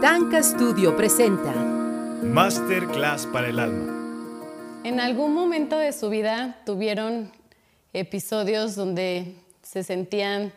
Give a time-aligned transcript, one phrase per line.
[0.00, 1.52] Tanka Studio presenta
[2.22, 3.92] Masterclass para el alma.
[4.84, 7.32] ¿En algún momento de su vida tuvieron
[7.92, 10.52] episodios donde se sentían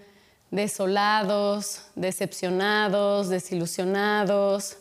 [0.51, 4.77] desolados, decepcionados, desilusionados,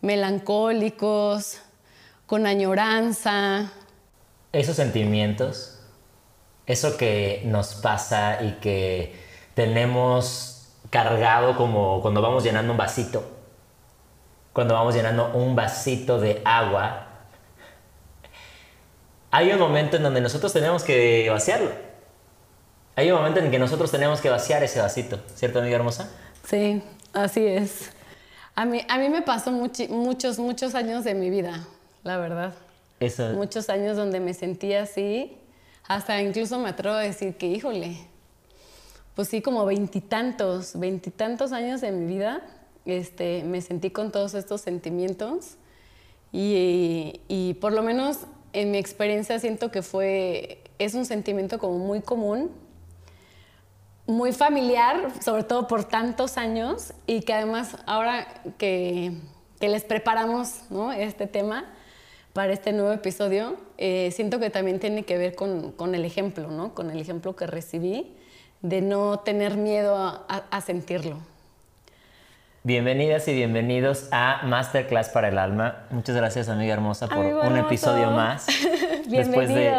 [0.00, 1.60] melancólicos,
[2.26, 3.70] con añoranza?
[4.52, 5.78] Esos sentimientos,
[6.66, 9.14] eso que nos pasa y que
[9.54, 13.39] tenemos cargado como cuando vamos llenando un vasito
[14.52, 17.06] cuando vamos llenando un vasito de agua,
[19.30, 21.70] hay un momento en donde nosotros tenemos que vaciarlo.
[22.96, 26.10] Hay un momento en que nosotros tenemos que vaciar ese vasito, ¿cierto, amiga hermosa?
[26.44, 26.82] Sí,
[27.12, 27.92] así es.
[28.56, 31.66] A mí, a mí me pasó muchos, muchos años de mi vida,
[32.02, 32.54] la verdad.
[32.98, 33.30] Eso.
[33.30, 35.38] Muchos años donde me sentía así,
[35.88, 37.96] hasta incluso me atrevo a decir que, híjole,
[39.14, 42.42] pues sí, como veintitantos, veintitantos años de mi vida
[42.86, 45.56] este, me sentí con todos estos sentimientos
[46.32, 48.18] y, por lo menos
[48.52, 52.50] en mi experiencia siento que fue, es un sentimiento como muy común,
[54.06, 59.12] muy familiar, sobre todo por tantos años y que además ahora que,
[59.60, 60.62] les preparamos
[60.96, 61.66] este tema
[62.32, 66.90] para este nuevo episodio, eh, siento que también tiene que ver con, el ejemplo, con
[66.90, 68.16] el ejemplo que recibí
[68.62, 71.18] de no tener miedo a sentirlo.
[72.62, 75.86] Bienvenidas y bienvenidos a Masterclass para el Alma.
[75.88, 78.46] Muchas gracias, amiga hermosa, por un episodio más.
[79.06, 79.72] Después de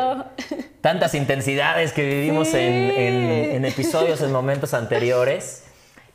[0.82, 5.68] tantas intensidades que vivimos en, episodios, en momentos anteriores.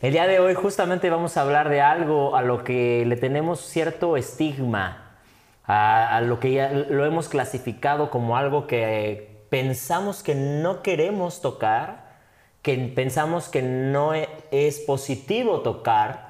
[0.02, 3.60] El día de hoy justamente vamos a hablar de algo a lo que le tenemos
[3.60, 5.18] cierto estigma,
[5.66, 11.40] a, a lo que ya lo hemos clasificado como algo que pensamos que no queremos
[11.40, 12.16] tocar,
[12.62, 16.25] que pensamos que no e, es positivo tocar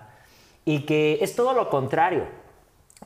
[0.66, 2.26] y que es todo lo contrario.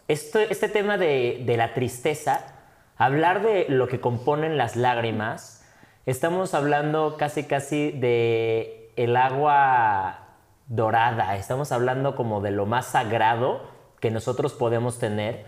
[0.08, 2.56] Este, este tema de, la tristeza,
[2.96, 5.64] hablar de lo que componen las lágrimas,
[6.06, 10.26] estamos hablando casi casi de el agua
[10.66, 13.68] dorada, estamos hablando como de lo más sagrado
[14.00, 15.44] que nosotros podemos tener,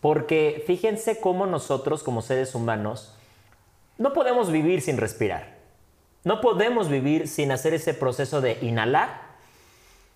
[0.00, 3.18] porque fíjense cómo nosotros como seres humanos
[3.96, 5.56] no podemos vivir sin respirar.
[6.22, 9.22] No podemos vivir sin hacer ese proceso de inhalar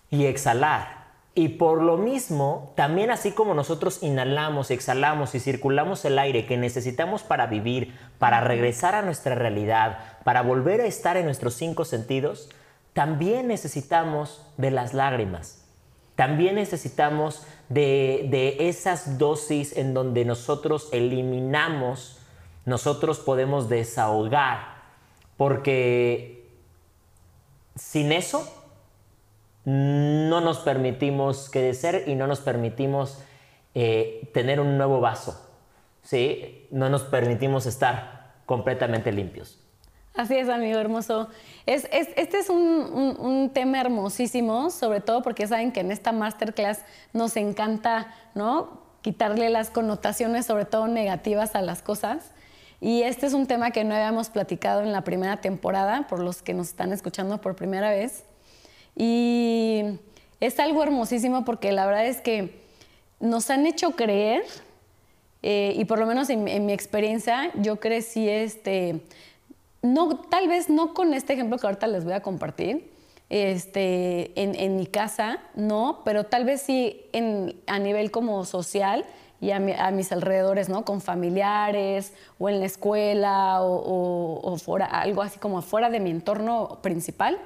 [0.09, 1.00] y exhalar.
[1.33, 6.57] Y por lo mismo, también así como nosotros inhalamos, exhalamos y circulamos el aire que
[6.57, 11.85] necesitamos para vivir, para regresar a nuestra realidad, para volver a estar en nuestros cinco
[11.85, 12.49] sentidos,
[12.91, 15.63] también necesitamos de las lágrimas.
[16.15, 22.19] También necesitamos de, de esas dosis en donde nosotros eliminamos,
[22.65, 24.81] nosotros podemos desahogar,
[25.37, 26.49] porque
[27.77, 28.60] sin eso
[29.65, 33.19] no nos permitimos crecer y no nos permitimos
[33.73, 35.49] eh, tener un nuevo vaso,
[36.03, 36.67] ¿sí?
[36.71, 39.61] No nos permitimos estar completamente limpios.
[40.13, 41.29] Así es, amigo hermoso.
[41.65, 46.81] este es un, tema hermosísimo, sobre todo porque saben que en esta masterclass
[47.13, 48.81] nos encanta, ¿no?
[49.01, 52.31] Quitarle las connotaciones, sobre todo negativas, a las cosas.
[52.81, 56.41] Y este es un tema que no habíamos platicado en la primera temporada, por los
[56.41, 58.25] que nos están escuchando por primera vez.
[58.95, 59.83] Y
[60.39, 62.59] es algo hermosísimo porque la verdad es que
[63.19, 64.43] nos han hecho creer,
[65.43, 69.01] eh, y por lo menos en, mi experiencia, yo crecí, este,
[69.81, 72.91] no, tal vez no con este ejemplo que ahorita les voy a compartir,
[73.29, 77.05] este, en, mi casa, no, pero tal vez sí
[77.65, 79.05] a nivel como social
[79.39, 80.85] y a, mis alrededores, ¿no?
[80.85, 86.79] Con familiares o en la escuela o, fuera, algo así como fuera de mi entorno
[86.81, 87.39] principal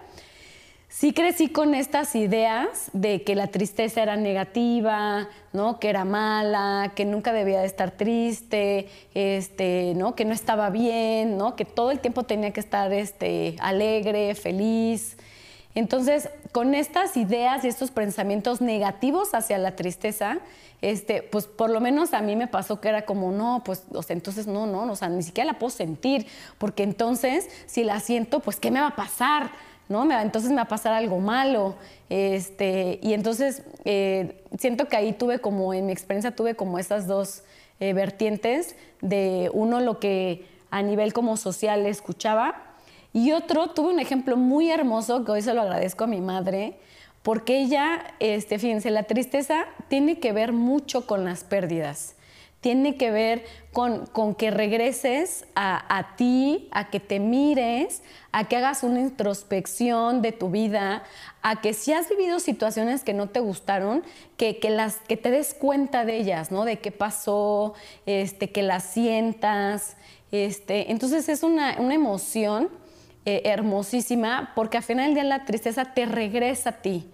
[0.97, 5.77] sí crecí con estas ideas de que la tristeza era negativa, ¿no?
[5.77, 10.15] que era mala, que nunca debía de estar triste, este, ¿no?
[10.15, 11.57] que no estaba bien, ¿no?
[11.57, 15.17] que todo el tiempo tenía que estar este, alegre, feliz.
[15.73, 20.37] Entonces, con estas ideas y estos pensamientos negativos hacia la tristeza,
[20.81, 24.01] este, pues por lo menos a mí me pasó que era como, no, pues, o
[24.01, 26.25] sea, entonces no, no, o sea, ni siquiera la puedo sentir,
[26.57, 29.51] porque entonces, si la siento, pues, ¿qué me va a pasar?
[29.89, 30.09] ¿No?
[30.19, 31.75] entonces me va a pasar algo malo.
[32.09, 37.07] Este, y entonces eh, siento que ahí tuve como, en mi experiencia tuve como esas
[37.07, 37.43] dos
[37.79, 42.55] eh, vertientes de uno lo que a nivel como social escuchaba
[43.13, 46.77] y otro tuve un ejemplo muy hermoso que hoy se lo agradezco a mi madre
[47.23, 52.14] porque ella, este, fíjense, la tristeza tiene que ver mucho con las pérdidas
[52.65, 58.01] tiene que ver con, con que regreses a, a, ti, a que te mires,
[58.31, 61.03] a que hagas una introspección de tu vida,
[61.43, 64.01] a que si has vivido situaciones que no te gustaron,
[64.35, 66.65] que, que, las, que te des cuenta de ellas, ¿no?
[66.65, 67.75] De qué pasó,
[68.07, 69.95] este, que las sientas.
[70.31, 72.69] Este, entonces es una, una emoción
[73.25, 77.11] eh, hermosísima porque al final del día la tristeza te regresa a ti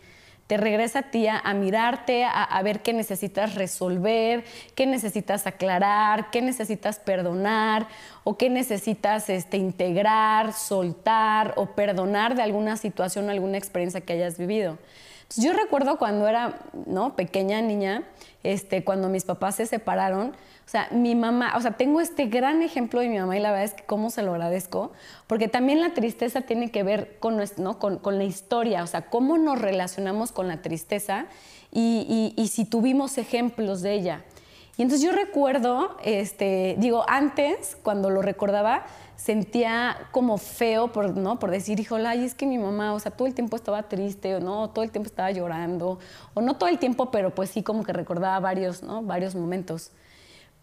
[0.51, 4.43] te regresa a ti a, mirarte, a, ver qué necesitas resolver,
[4.75, 7.87] qué necesitas aclarar, qué necesitas perdonar
[8.25, 14.37] o qué necesitas este, integrar, soltar o perdonar de alguna situación alguna experiencia que hayas
[14.37, 14.77] vivido.
[15.37, 17.15] Yo recuerdo cuando era ¿no?
[17.15, 18.03] pequeña niña,
[18.43, 22.61] este, cuando mis papás se separaron, o sea, mi mamá, o sea, tengo este gran
[22.61, 24.91] ejemplo de mi mamá y la verdad es que cómo se lo agradezco,
[25.27, 27.77] porque también la tristeza tiene que ver con, ¿no?
[27.77, 31.25] con, con la historia, o sea, cómo nos relacionamos con la tristeza
[31.71, 34.23] y, y, si tuvimos ejemplos de ella.
[34.77, 38.85] Y entonces yo recuerdo, este, digo, antes, cuando lo recordaba,
[39.21, 41.37] sentía como feo por, ¿no?
[41.37, 44.33] por decir, hijo, ay, es que mi mamá, o sea, todo el tiempo estaba triste,
[44.33, 45.99] o no, todo el tiempo estaba llorando,
[46.33, 49.03] o no todo el tiempo, pero pues sí como que recordaba varios, ¿no?
[49.03, 49.91] varios momentos.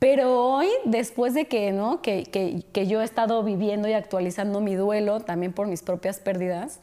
[0.01, 2.03] Pero hoy, después de que, ¿no?
[2.03, 6.81] que, que, yo he estado viviendo y actualizando mi duelo, también por mis propias pérdidas,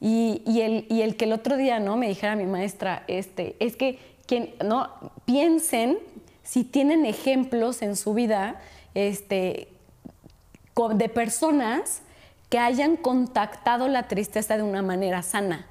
[0.00, 1.96] y, y, el, y el, que el otro día ¿no?
[1.96, 4.88] me dijera mi maestra, este, es que quien, ¿no?
[5.24, 5.98] piensen
[6.44, 8.60] si tienen ejemplos en su vida
[8.94, 9.68] este,
[10.86, 12.02] de personas
[12.48, 15.66] que hayan contactado la tristeza de una manera sana.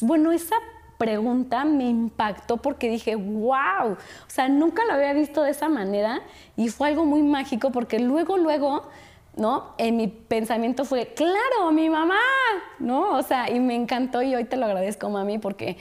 [0.00, 0.56] bueno, esa
[0.96, 3.96] pregunta me impactó porque dije, wow, o
[4.26, 6.22] sea, nunca lo había visto de esa manera
[6.56, 8.88] y fue algo muy mágico porque luego, luego,
[9.36, 9.74] ¿no?
[9.78, 12.18] En mi pensamiento fue, claro, mi mamá,
[12.80, 13.16] ¿no?
[13.16, 15.76] O sea, y me encantó y hoy te lo agradezco, mami, porque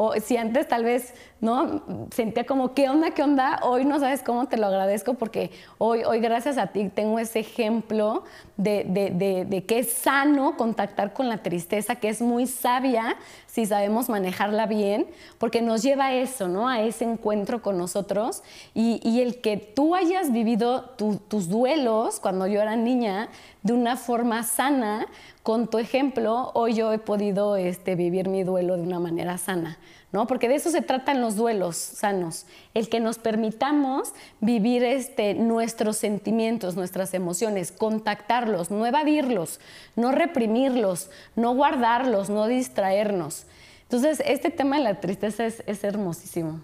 [0.00, 1.82] o si antes tal vez, ¿no?
[2.12, 3.58] Sentía como, ¿qué onda, qué onda?
[3.64, 7.40] Hoy no sabes cómo te lo agradezco porque hoy, hoy gracias a ti tengo ese
[7.40, 8.22] ejemplo
[8.56, 13.16] de, de, de, que es sano contactar con la tristeza, que es muy sabia
[13.46, 15.08] si sabemos manejarla bien,
[15.38, 16.68] porque nos lleva a eso, ¿no?
[16.68, 22.46] A ese encuentro con nosotros y, y el que tú hayas vivido tus duelos cuando
[22.46, 23.30] yo era niña
[23.62, 25.06] de una forma sana,
[25.42, 29.78] con tu ejemplo, hoy yo he podido este, vivir mi duelo de una manera sana,
[30.12, 30.26] ¿no?
[30.26, 35.96] Porque de eso se tratan los duelos sanos, el que nos permitamos vivir este, nuestros
[35.96, 39.60] sentimientos, nuestras emociones, contactarlos, no evadirlos,
[39.96, 43.46] no reprimirlos, no guardarlos, no distraernos.
[43.82, 46.60] Entonces, este tema de la tristeza es, es hermosísimo.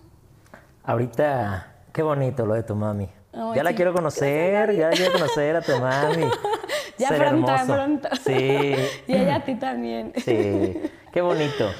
[0.84, 3.08] Ahorita, qué bonito lo de tu mami
[3.54, 6.26] ya la quiero conocer, ya quiero conocer a tu mami.
[6.98, 8.08] ya pronto, pronto.
[8.24, 8.32] Sí.
[9.06, 10.12] y ella a ti también.
[10.16, 10.80] sí,
[11.12, 11.70] qué bonito.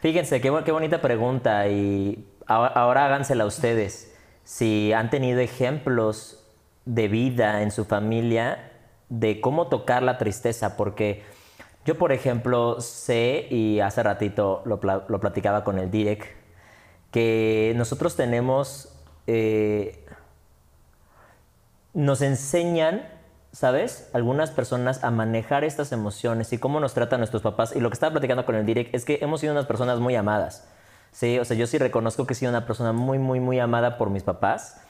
[0.00, 4.14] Fíjense, qué, qué bonita pregunta y ahora hágansela ustedes.
[4.44, 6.44] Si han tenido ejemplos
[6.84, 8.70] de vida en su familia
[9.08, 11.22] de cómo tocar la tristeza, porque
[11.84, 16.26] yo, por ejemplo, sé, y hace ratito lo, lo platicaba con el Direct,
[17.10, 18.94] que nosotros tenemos
[19.26, 20.04] eh,
[21.98, 23.02] nos enseñan,
[23.50, 24.08] ¿sabes?
[24.12, 27.74] Algunas personas a manejar estas emociones y cómo nos tratan nuestros papás.
[27.74, 30.14] Y lo que estaba platicando con el direct es que hemos sido unas personas muy
[30.14, 30.68] amadas.
[31.10, 33.98] Sí, o sea, yo sí reconozco que he sido una persona muy, muy, muy amada
[33.98, 34.80] por mis papás.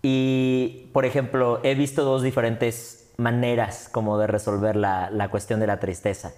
[0.00, 5.66] Y, por ejemplo, he visto dos diferentes maneras como de resolver la, la cuestión de
[5.66, 6.32] la tristeza.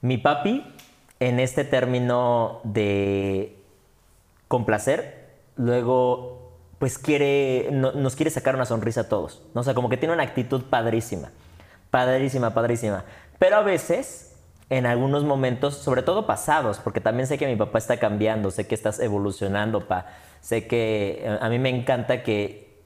[0.00, 0.66] Mi papi,
[1.20, 3.56] en este término de
[4.48, 6.37] complacer, luego
[6.78, 9.42] pues quiere, nos quiere sacar una sonrisa a todos.
[9.54, 9.62] ¿no?
[9.62, 11.30] O sea, como que tiene una actitud padrísima.
[11.90, 13.04] Padrísima, padrísima.
[13.38, 14.36] Pero a veces,
[14.70, 18.66] en algunos momentos, sobre todo pasados, porque también sé que mi papá está cambiando, sé
[18.66, 20.06] que estás evolucionando, pa.
[20.40, 22.82] Sé que eh, a mí me encanta que,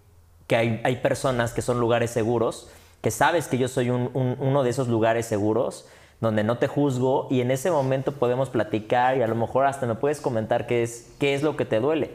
[0.46, 2.70] que hay, hay, personas que son lugares seguros,
[3.02, 5.87] que sabes que yo soy uno de esos lugares seguros
[6.22, 9.87] donde no te juzgo y en ese momento podemos platicar y a lo mejor hasta
[9.87, 12.12] me puedes comentar qué es, qué es lo que te duele.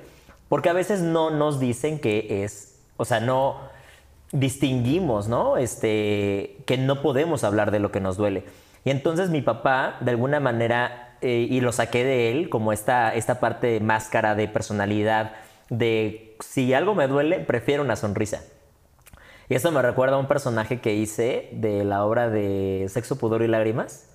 [0.50, 3.58] Porque a veces no nos dicen que es, o sea, no
[4.32, 5.58] distinguimos, ¿no?
[5.58, 8.44] Este, que no podemos hablar de lo que nos duele.
[8.86, 13.14] Y entonces mi papá, de alguna manera, eh, y lo saqué de él, como esta,
[13.14, 15.34] esta parte de máscara de personalidad,
[15.70, 18.44] de si algo me duele, prefiero una sonrisa.
[19.50, 23.42] Y eso me recuerda a un personaje que hice de la obra de Sexo, Pudor
[23.42, 24.10] y Lágrimas,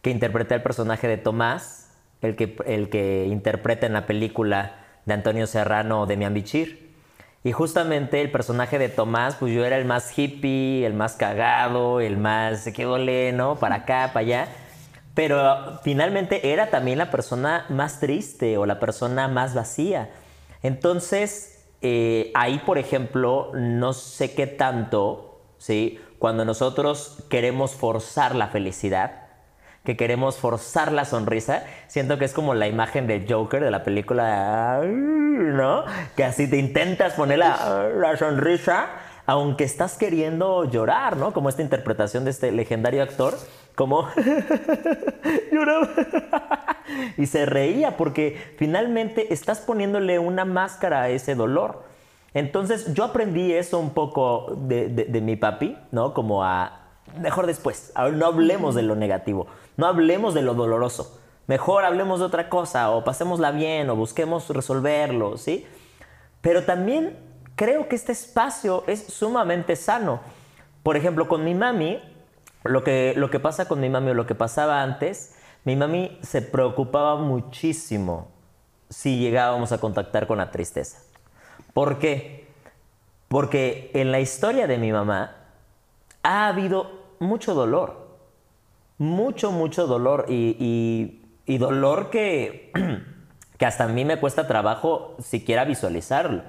[0.00, 1.90] que interpreté al personaje de Tomás,
[2.22, 6.92] el que, el que interpreta en la película de Antonio Serrano de Mian Bichir.
[7.44, 12.00] Y justamente el personaje de Tomás, pues yo era el más hippie, el más cagado,
[12.00, 13.56] el más que ole, ¿no?
[13.56, 14.48] Para acá, para allá.
[15.14, 20.10] Pero finalmente era también la persona más triste o la persona más vacía.
[20.62, 25.98] Entonces, eh, ahí, por ejemplo, no sé qué tanto, ¿sí?
[26.20, 29.21] Cuando nosotros queremos forzar la felicidad,
[29.84, 33.82] que queremos forzar la sonrisa, siento que es como la imagen de Joker de la
[33.82, 35.84] película, ¿no?
[36.16, 38.86] Que así te intentas poner la, la sonrisa,
[39.26, 41.32] aunque estás queriendo llorar, ¿no?
[41.32, 43.34] Como esta interpretación de este legendario actor,
[43.74, 44.08] como
[45.52, 45.88] lloraba
[47.16, 51.82] y se reía porque finalmente estás poniéndole una máscara a ese dolor.
[52.34, 56.14] Entonces yo aprendí eso un poco de, de mi papi, ¿no?
[56.14, 56.82] Como a,
[57.18, 61.18] mejor después, no hablemos de lo negativo, no hablemos de lo doloroso.
[61.46, 65.66] Mejor hablemos de otra cosa o pasémosla bien o busquemos resolverlo, ¿sí?
[66.40, 67.18] Pero también
[67.56, 70.20] creo que este espacio es sumamente sano.
[70.82, 72.00] Por ejemplo, con mi mami,
[72.64, 76.18] lo que, lo que pasa con mi mami o lo que pasaba antes, mi mami
[76.22, 78.28] se preocupaba muchísimo
[78.88, 80.98] si llegábamos a contactar con la tristeza.
[81.72, 82.48] ¿Por qué?
[83.28, 85.36] Porque en la historia de mi mamá
[86.22, 88.01] ha habido mucho dolor
[89.02, 91.18] mucho, mucho dolor y,
[91.58, 92.70] dolor que,
[93.58, 96.42] que, hasta a mí me cuesta trabajo siquiera visualizarlo.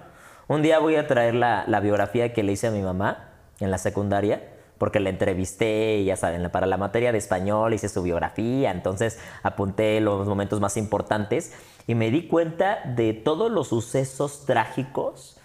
[0.47, 3.79] Un día voy a traer la, biografía que le hice a mi mamá en la
[3.79, 9.19] secundaria, porque la entrevisté, ya saben, para la materia de español hice su biografía, entonces
[9.41, 11.53] apunté los momentos más importantes
[11.87, 15.39] y me di cuenta de todos los sucesos trágicos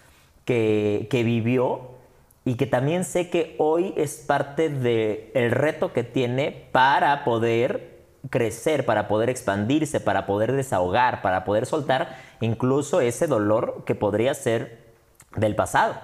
[0.45, 1.98] que, que vivió
[2.45, 7.99] y que también sé que hoy es parte del el reto que tiene para poder
[8.29, 14.33] crecer, para poder expandirse, para poder desahogar, para poder soltar incluso ese dolor que podría
[14.33, 14.93] ser
[15.35, 15.95] del pasado.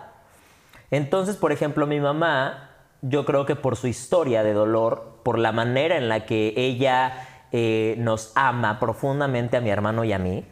[0.91, 2.69] Entonces, por ejemplo, mi mamá,
[3.01, 7.27] yo creo que por su historia de dolor, por la manera en la que ella
[7.51, 10.45] eh, nos ama profundamente a mi hermano y a mí,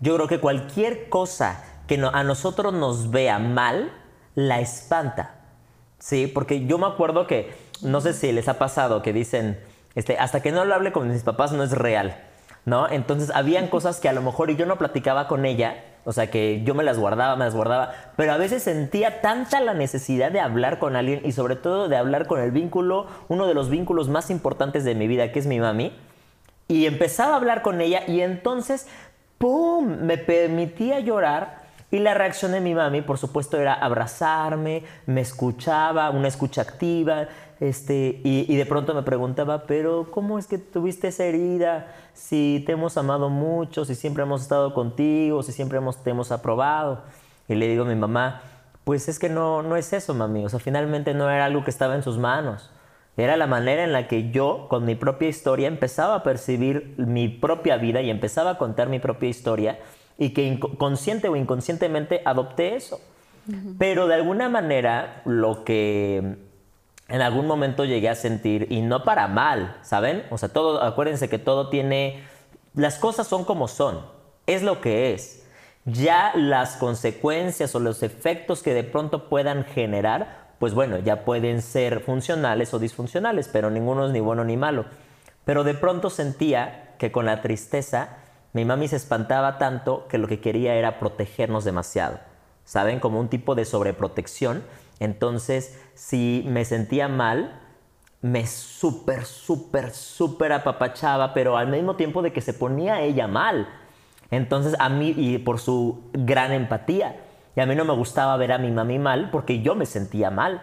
[0.00, 3.92] yo creo que cualquier cosa que a nosotros nos vea mal,
[4.34, 5.34] la espanta.
[5.98, 9.58] Sí, porque yo me acuerdo que, no sé si les ha pasado que dicen,
[9.94, 12.16] este, hasta que no lo hable con mis papás no es real,
[12.64, 12.88] ¿no?
[12.88, 16.62] Entonces habían cosas que a lo mejor yo no platicaba con ella, o sea, que
[16.64, 20.40] yo me las guardaba, me las guardaba, pero a veces sentía tanta la necesidad de
[20.40, 24.08] hablar con alguien y sobre todo de hablar con el vínculo, uno de los vínculos
[24.08, 25.92] más importantes de mi vida, que es mi mami,
[26.66, 28.88] y empezaba a hablar con ella y entonces,
[29.38, 31.61] ¡pum!, me permitía llorar
[31.92, 37.28] y la reacción de mi mami, por supuesto, era abrazarme, me escuchaba, una escucha activa,
[37.60, 41.94] este, y, de pronto me preguntaba, pero ¿cómo es que tuviste esa herida?
[42.14, 46.32] Si te hemos amado mucho, si siempre hemos estado contigo, si siempre hemos, te hemos
[46.32, 47.02] aprobado.
[47.46, 48.40] Y le digo a mi mamá,
[48.84, 50.46] pues es que no, no es eso, mami.
[50.46, 52.70] O sea, finalmente no era algo que estaba en sus manos.
[53.18, 57.28] Era la manera en la que yo, con mi propia historia, empezaba a percibir mi
[57.28, 59.78] propia vida y empezaba a contar mi propia historia
[60.18, 63.00] y que consciente o inconscientemente adopté eso.
[63.78, 66.36] Pero de alguna manera lo que
[67.12, 70.24] en algún momento llegué a sentir, y no para mal, ¿saben?
[70.30, 72.22] O sea, todo, acuérdense que todo tiene,
[72.74, 74.00] las cosas son como son,
[74.46, 75.44] es lo que es.
[75.84, 81.60] Ya las consecuencias o los efectos que de pronto puedan generar, pues bueno, ya pueden
[81.60, 84.86] ser funcionales o disfuncionales, pero ninguno es ni bueno ni malo.
[85.44, 88.16] Pero de pronto sentía que con la tristeza
[88.52, 92.20] mi mami se espantaba tanto que lo que quería era protegernos demasiado,
[92.64, 93.00] ¿saben?
[93.00, 94.62] Como un tipo de sobreprotección.
[95.00, 97.60] Entonces, si me sentía mal,
[98.20, 103.68] me súper, súper, súper apapachaba, pero al mismo tiempo de que se ponía ella mal.
[104.30, 107.16] Entonces, a mí, y por su gran empatía,
[107.56, 110.30] y a mí no me gustaba ver a mi mami mal porque yo me sentía
[110.30, 110.62] mal.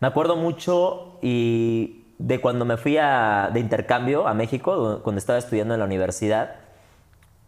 [0.00, 5.74] Me acuerdo mucho y de cuando me fui de intercambio a México, cuando estaba estudiando
[5.74, 6.56] en la universidad,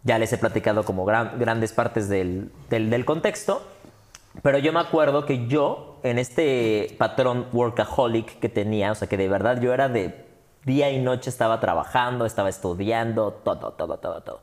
[0.07, 2.49] ya les he platicado como grandes partes del,
[3.05, 3.61] contexto,
[4.41, 9.17] pero yo me acuerdo que yo, en este patrón workaholic que tenía, o sea, que
[9.17, 10.25] de verdad yo era de
[10.63, 14.39] día y noche estaba trabajando, estaba estudiando, todo, todo, todo, todo.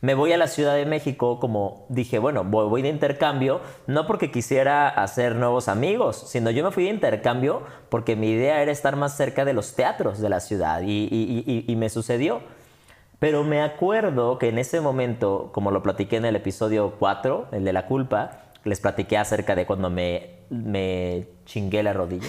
[0.00, 4.30] Me voy a la Ciudad de México como dije, bueno, voy, de intercambio, no porque
[4.30, 8.96] quisiera hacer nuevos amigos, sino yo me fui de intercambio porque mi idea era estar
[8.96, 12.40] más cerca de los teatros de la ciudad y, y me sucedió.
[13.22, 17.62] Pero me acuerdo que en ese momento, como lo platiqué en el episodio 4, el
[17.62, 22.26] de la culpa, les platiqué acerca de cuando me, me chingué la rodilla.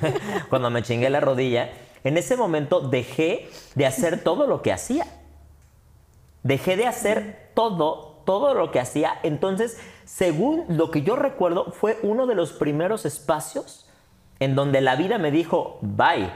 [0.48, 1.70] cuando me chingué la rodilla,
[2.04, 5.08] en ese momento dejé de hacer todo lo que hacía.
[6.44, 9.18] Dejé de hacer todo, todo lo que hacía.
[9.24, 13.90] Entonces, según lo que yo recuerdo, fue uno de los primeros espacios
[14.38, 16.30] en donde la vida me dijo, bye,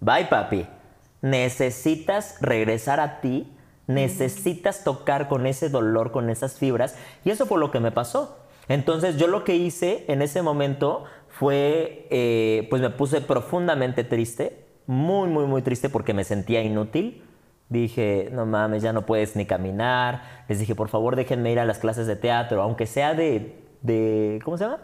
[0.00, 0.77] bye papi
[1.20, 3.52] necesitas regresar a ti,
[3.86, 6.96] necesitas tocar con ese dolor, con esas fibras.
[7.24, 8.38] Y eso fue lo que me pasó.
[8.68, 14.66] Entonces yo lo que hice en ese momento fue, eh, pues me puse profundamente triste,
[14.86, 17.24] muy, muy, muy triste porque me sentía inútil.
[17.68, 20.44] Dije, no mames, ya no puedes ni caminar.
[20.48, 24.40] Les dije, por favor, déjenme ir a las clases de teatro, aunque sea de, de
[24.44, 24.80] ¿cómo se llama?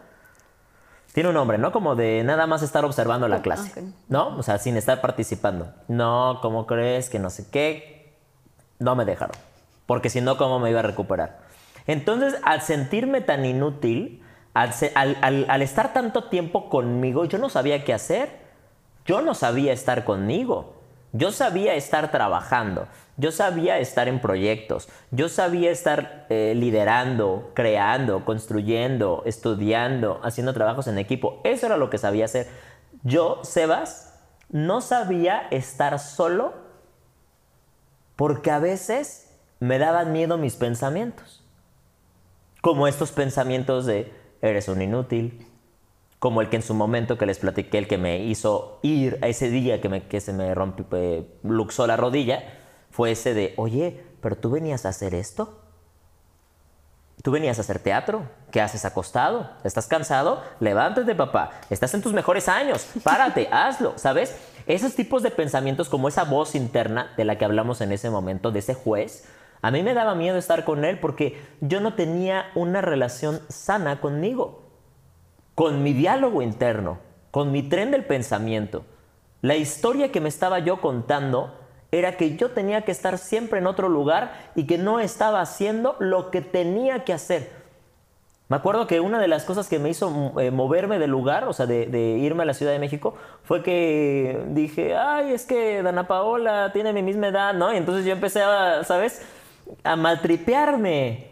[1.15, 1.71] Tiene un nombre, ¿no?
[1.71, 3.85] Como de nada más estar observando la clase.
[4.09, 4.37] ¿no?
[4.37, 5.73] O sea, sin estar participando.
[5.87, 7.09] No, ¿cómo crees?
[7.09, 8.19] Que no sé qué.
[8.81, 9.37] No me dejaron.
[9.87, 11.39] Porque si no, ¿cómo me iba a recuperar?
[11.87, 18.31] Entonces, al sentirme tan inútil, al estar tanto tiempo conmigo, yo no sabía qué hacer.
[19.07, 20.75] Yo no sabía estar conmigo.
[21.13, 22.89] Yo sabía estar trabajando.
[23.17, 24.89] Yo sabía estar en proyectos.
[25.11, 31.41] Yo sabía estar eh, liderando, creando, construyendo, estudiando, haciendo trabajos en equipo.
[31.45, 32.49] Eso era lo que sabía hacer.
[33.05, 34.15] Yo, Sebas,
[34.51, 36.55] no sabía estar solo
[38.17, 39.31] porque a veces
[39.61, 41.43] me daban miedo mis pensamientos.
[42.61, 45.47] Como estos pensamientos de eres un inútil,
[46.19, 49.29] como el que en su momento que les platiqué, el que me hizo ir a
[49.29, 52.43] ese día que, me, que se me rompió, eh, luxó la rodilla,
[52.95, 55.59] fue ese de, oye, pero tú venías a hacer esto.
[57.25, 58.23] Tú venías a hacer teatro.
[58.53, 59.51] ¿Qué haces acostado?
[59.65, 60.45] ¿Estás cansado?
[60.61, 61.51] Levántate, papá.
[61.71, 62.87] Estás en tus mejores años.
[63.03, 63.95] Párate, hazlo.
[63.97, 64.37] ¿Sabes?
[64.69, 68.53] Esos tipos de pensamientos, como esa voz interna de la que hablamos en ese momento,
[68.53, 69.25] de ese juez,
[69.61, 74.01] a mí me daba miedo estar con él porque yo no tenía una relación sana
[74.01, 74.71] conmigo
[75.57, 76.99] con mi diálogo interno,
[77.33, 78.85] con mi tren del pensamiento.
[79.43, 81.64] La historia que me estaba yo contando
[81.99, 85.97] era que yo tenía que estar siempre en otro lugar y que no estaba haciendo
[85.99, 87.65] lo que tenía que hacer.
[88.49, 91.55] Me acuerdo que una de las cosas que me hizo eh, moverme del lugar, o
[91.55, 96.07] sea, de, irme a la Ciudad de México, fue que dije, ay, es que Dana
[96.07, 97.73] Paola tiene mi misma edad, ¿no?
[97.73, 99.23] Y entonces yo empecé a, ¿sabes?
[99.83, 101.31] A maltripearme,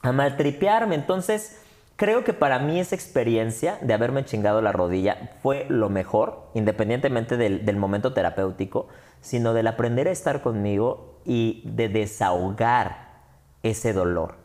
[0.00, 0.94] a maltripearme.
[0.94, 1.60] Entonces,
[1.96, 7.36] creo que para mí esa experiencia de haberme chingado la rodilla fue lo mejor, independientemente
[7.36, 8.86] del momento terapéutico,
[9.24, 13.22] sino del aprender a estar conmigo y de desahogar
[13.62, 14.36] ese dolor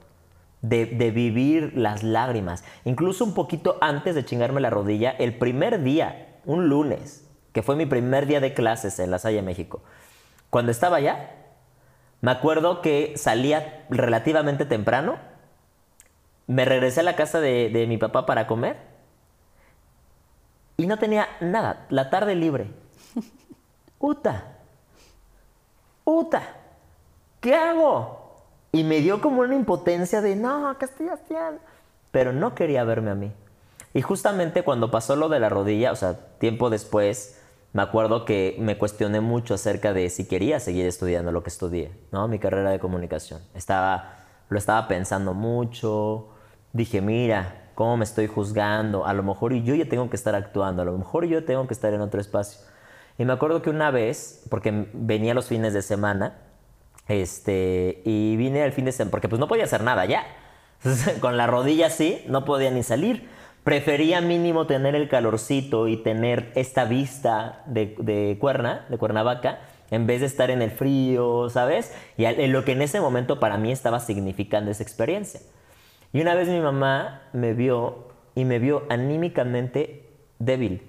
[0.61, 2.63] de, de vivir las lágrimas.
[2.85, 7.75] Incluso un poquito antes de chingarme la rodilla, el primer día, un lunes, que fue
[7.75, 9.81] mi primer día de clases en La Salle, México,
[10.49, 11.35] cuando estaba allá,
[12.21, 15.17] me acuerdo que salía relativamente temprano,
[16.47, 18.77] me regresé a la casa de, de mi papá para comer
[20.77, 22.71] y no tenía nada, la tarde libre.
[23.99, 24.48] Uta,
[26.09, 26.41] Uta,
[27.39, 28.33] ¿qué hago?
[28.71, 31.07] Y me dio como una impotencia de, no, ¿qué estoy?
[32.09, 33.31] Pero no quería verme a mí.
[33.93, 37.39] Y justamente cuando pasó lo de la rodilla, o sea, tiempo después,
[37.73, 41.91] me acuerdo que me cuestioné mucho acerca de si quería seguir estudiando lo que estudié,
[42.11, 42.27] ¿no?
[42.27, 43.41] Mi carrera de comunicación.
[43.53, 44.15] Estaba,
[44.49, 46.29] lo estaba pensando mucho.
[46.73, 49.05] Dije, mira, cómo me estoy juzgando.
[49.05, 50.81] A lo mejor yo ya tengo que estar actuando.
[50.81, 52.61] A lo mejor yo tengo que estar en otro espacio.
[53.19, 56.37] Y me acuerdo que una vez, porque venía los fines de semana,
[57.09, 60.23] este, y vine al fin de semana, porque pues no podía hacer nada ya.
[61.19, 63.27] Con la rodilla así, no podía ni salir.
[63.65, 69.59] Prefería mínimo tener el calorcito y tener esta vista de, de Cuerna, de Cuernavaca,
[69.91, 71.93] en vez de estar en el frío, ¿sabes?
[72.15, 75.41] Y en lo que en ese momento para mí estaba significando esa experiencia.
[76.13, 80.07] Y una vez mi mamá me vio y me vio anímicamente
[80.39, 80.88] débil.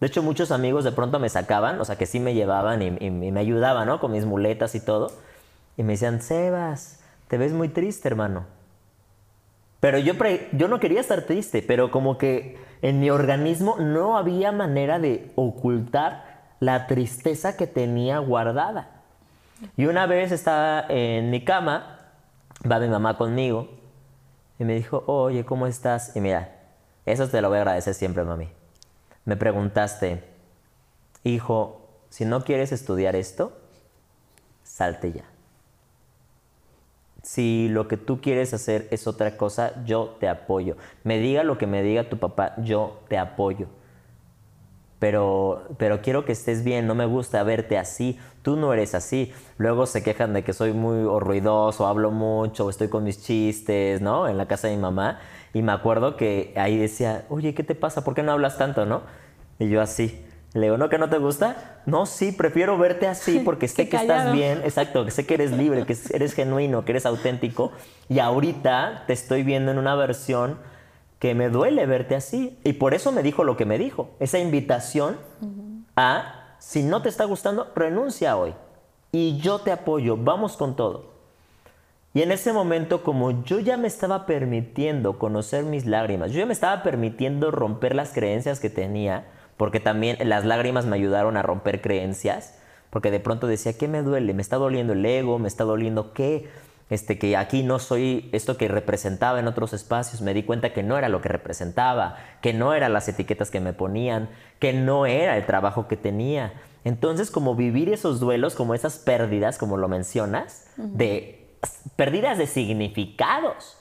[0.00, 3.10] De hecho, muchos amigos de pronto me sacaban, o sea, que sí me llevaban y,
[3.10, 4.00] me ayudaban, ¿no?
[4.00, 5.12] Con mis muletas y todo.
[5.76, 8.46] Y me decían, Sebas, te ves muy triste, hermano.
[9.78, 10.14] Pero yo,
[10.52, 15.30] yo no quería estar triste, pero como que en mi organismo no había manera de
[15.36, 19.02] ocultar la tristeza que tenía guardada.
[19.76, 21.98] Y una vez estaba en mi cama,
[22.70, 23.68] va mi mamá conmigo
[24.58, 26.16] y me dijo, oye, ¿cómo estás?
[26.16, 26.56] Y mira,
[27.04, 28.59] eso te lo voy a agradecer siempre, mami.
[29.30, 30.24] Me preguntaste,
[31.22, 33.52] hijo, si no quieres estudiar esto,
[34.64, 35.22] salte ya.
[37.22, 40.76] Si lo que tú quieres hacer es otra cosa, yo te apoyo.
[41.04, 43.68] Me diga lo que me diga tu papá, yo te apoyo.
[44.98, 49.32] Pero, pero quiero que estés bien, no me gusta verte así, tú no eres así.
[49.58, 54.26] Luego se quejan de que soy muy ruidoso, hablo mucho, estoy con mis chistes, ¿no?
[54.26, 55.20] En la casa de mi mamá.
[55.52, 58.04] Y me acuerdo que ahí decía, oye, ¿qué te pasa?
[58.04, 59.02] ¿Por qué no hablas tanto, no?
[59.58, 60.24] Y yo así.
[60.52, 61.80] Le digo, ¿no que no te gusta?
[61.86, 65.52] No, sí, prefiero verte así porque sé que estás bien, exacto, que sé que eres
[65.52, 67.72] libre, que eres genuino, que eres auténtico.
[68.08, 70.58] Y ahorita te estoy viendo en una versión
[71.20, 72.58] que me duele verte así.
[72.64, 74.10] Y por eso me dijo lo que me dijo.
[74.18, 75.18] Esa invitación
[75.94, 78.54] a, si no te está gustando, renuncia hoy.
[79.12, 81.10] Y yo te apoyo, vamos con todo.
[82.12, 86.46] Y en ese momento, como yo ya me estaba permitiendo conocer mis lágrimas, yo ya
[86.46, 91.42] me estaba permitiendo romper las creencias que tenía, porque también las lágrimas me ayudaron a
[91.42, 92.58] romper creencias,
[92.90, 94.34] porque de pronto decía, ¿qué me duele?
[94.34, 96.48] Me está doliendo el ego, me está doliendo qué,
[96.90, 100.82] este, que aquí no soy esto que representaba en otros espacios, me di cuenta que
[100.82, 105.06] no era lo que representaba, que no eran las etiquetas que me ponían, que no
[105.06, 106.54] era el trabajo que tenía.
[106.82, 111.39] Entonces, como vivir esos duelos, como esas pérdidas, como lo mencionas, de
[111.96, 113.76] pérdidas de significados.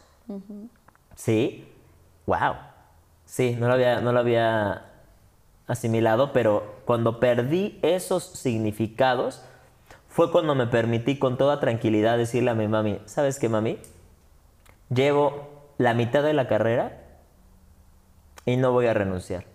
[1.15, 1.67] ¿Sí?
[2.25, 2.55] ¡Wow!
[3.25, 4.85] Sí, no lo, había, no lo había
[5.67, 9.43] asimilado, pero cuando perdí esos significados,
[10.07, 13.77] fue cuando me permití con toda tranquilidad decirle a mi mami, ¿sabes qué, mami?
[14.89, 17.03] Llevo la mitad de la carrera
[18.45, 19.45] y no voy a renunciar.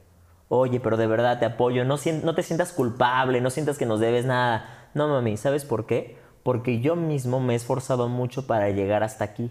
[0.49, 3.99] Oye, pero de verdad te apoyo, no, no te sientas culpable, no sientas que nos
[3.99, 4.89] debes nada.
[4.95, 6.17] No, mami, ¿sabes por qué?
[6.45, 9.51] Porque yo mismo me he esforzado mucho para llegar hasta aquí.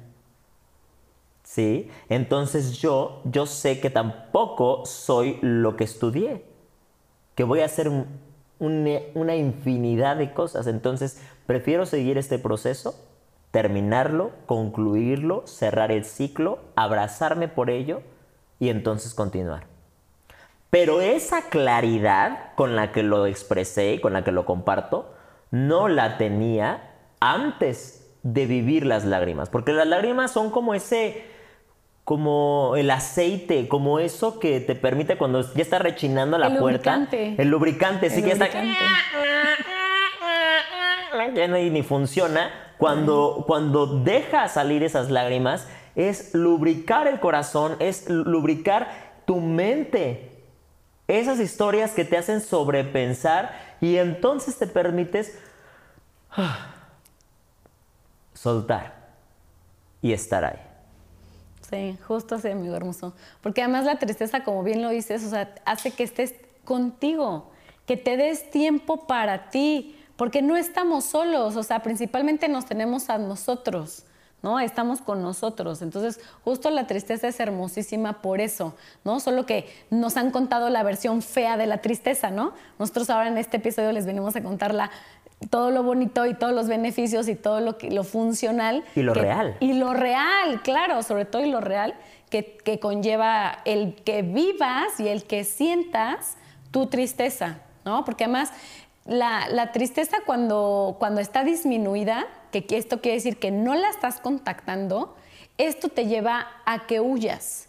[1.43, 1.89] ¿Sí?
[2.07, 6.45] Entonces yo, yo sé que tampoco soy lo que estudié,
[7.35, 7.91] que voy a hacer
[8.59, 10.67] una infinidad de cosas.
[10.67, 12.95] Entonces prefiero seguir este proceso,
[13.51, 18.01] terminarlo, concluirlo, cerrar el ciclo, abrazarme por ello
[18.59, 19.65] y entonces continuar.
[20.69, 25.13] Pero esa claridad con la que lo expresé y con la que lo comparto,
[25.53, 26.81] no la tenía
[27.19, 31.25] antes de vivir las lágrimas, porque las lágrimas son como ese,
[32.03, 36.95] como el aceite, como eso que te permite cuando ya está rechinando la puerta.
[36.97, 37.35] Lubricante.
[37.37, 38.09] El lubricante.
[38.09, 38.49] sí que está.
[41.35, 42.49] Ya no, ni funciona.
[42.79, 50.31] Cuando, cuando deja salir esas lágrimas, es lubricar el corazón, es lubricar tu mente.
[51.13, 55.37] Esas historias que te hacen sobrepensar y entonces te permites
[58.33, 58.95] soltar
[60.01, 60.59] y estar ahí.
[61.69, 63.13] Sí, justo así, amigo hermoso.
[63.41, 66.33] Porque además la tristeza, como bien lo dices, o sea, hace que estés
[66.65, 67.51] contigo,
[67.85, 73.11] que te des tiempo para ti, porque no estamos solos, o sea, principalmente nos tenemos
[73.11, 74.07] a nosotros.
[74.43, 74.59] ¿No?
[74.59, 75.81] Estamos con nosotros.
[75.81, 79.19] Entonces, justo la tristeza es hermosísima por eso, ¿no?
[79.19, 82.53] Solo que nos han contado la versión fea de la tristeza, ¿no?
[82.77, 84.91] Nosotros ahora en este episodio les venimos a contar la,
[85.49, 88.83] todo lo bonito y todos los beneficios y todo lo, lo funcional.
[88.95, 89.55] Y lo real.
[89.61, 91.95] Y lo real, claro, sobre todo y lo real
[92.29, 96.35] que, que conlleva el que vivas y el que sientas
[96.71, 98.03] tu tristeza, ¿no?
[98.03, 98.51] Porque además
[99.05, 102.25] la, la tristeza cuando, cuando está disminuida,
[102.61, 105.15] que esto quiere decir que no la estás contactando,
[105.57, 107.67] esto te lleva a que huyas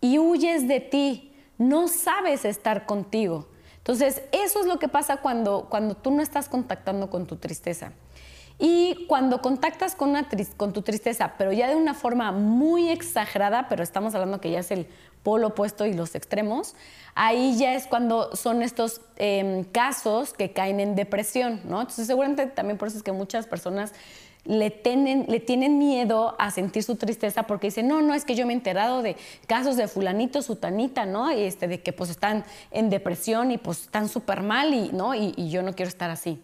[0.00, 3.48] y huyes de ti, no sabes estar contigo.
[3.78, 7.92] Entonces, eso es lo que pasa cuando, cuando tú no estás contactando con tu tristeza.
[8.58, 13.68] Y cuando contactas con, una con tu tristeza, pero ya de una forma muy exagerada,
[13.68, 14.86] pero estamos hablando que ya es el
[15.22, 16.74] polo opuesto y los extremos,
[17.14, 21.80] ahí ya es cuando son estos em, casos que caen en depresión, ¿no?
[21.80, 23.92] Entonces seguramente también por eso es que muchas personas
[24.44, 28.34] le tienen, le tienen miedo a sentir su tristeza porque dicen, no, no, es que
[28.34, 31.32] yo me he enterado de casos de fulanito, sutanita, ¿no?
[31.32, 35.14] Y este, de que pues están en depresión y pues están súper mal y, ¿no?
[35.14, 36.40] Y, yo no quiero estar así.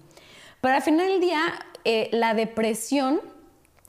[0.61, 1.41] Pero al final del día,
[1.85, 3.21] eh, la depresión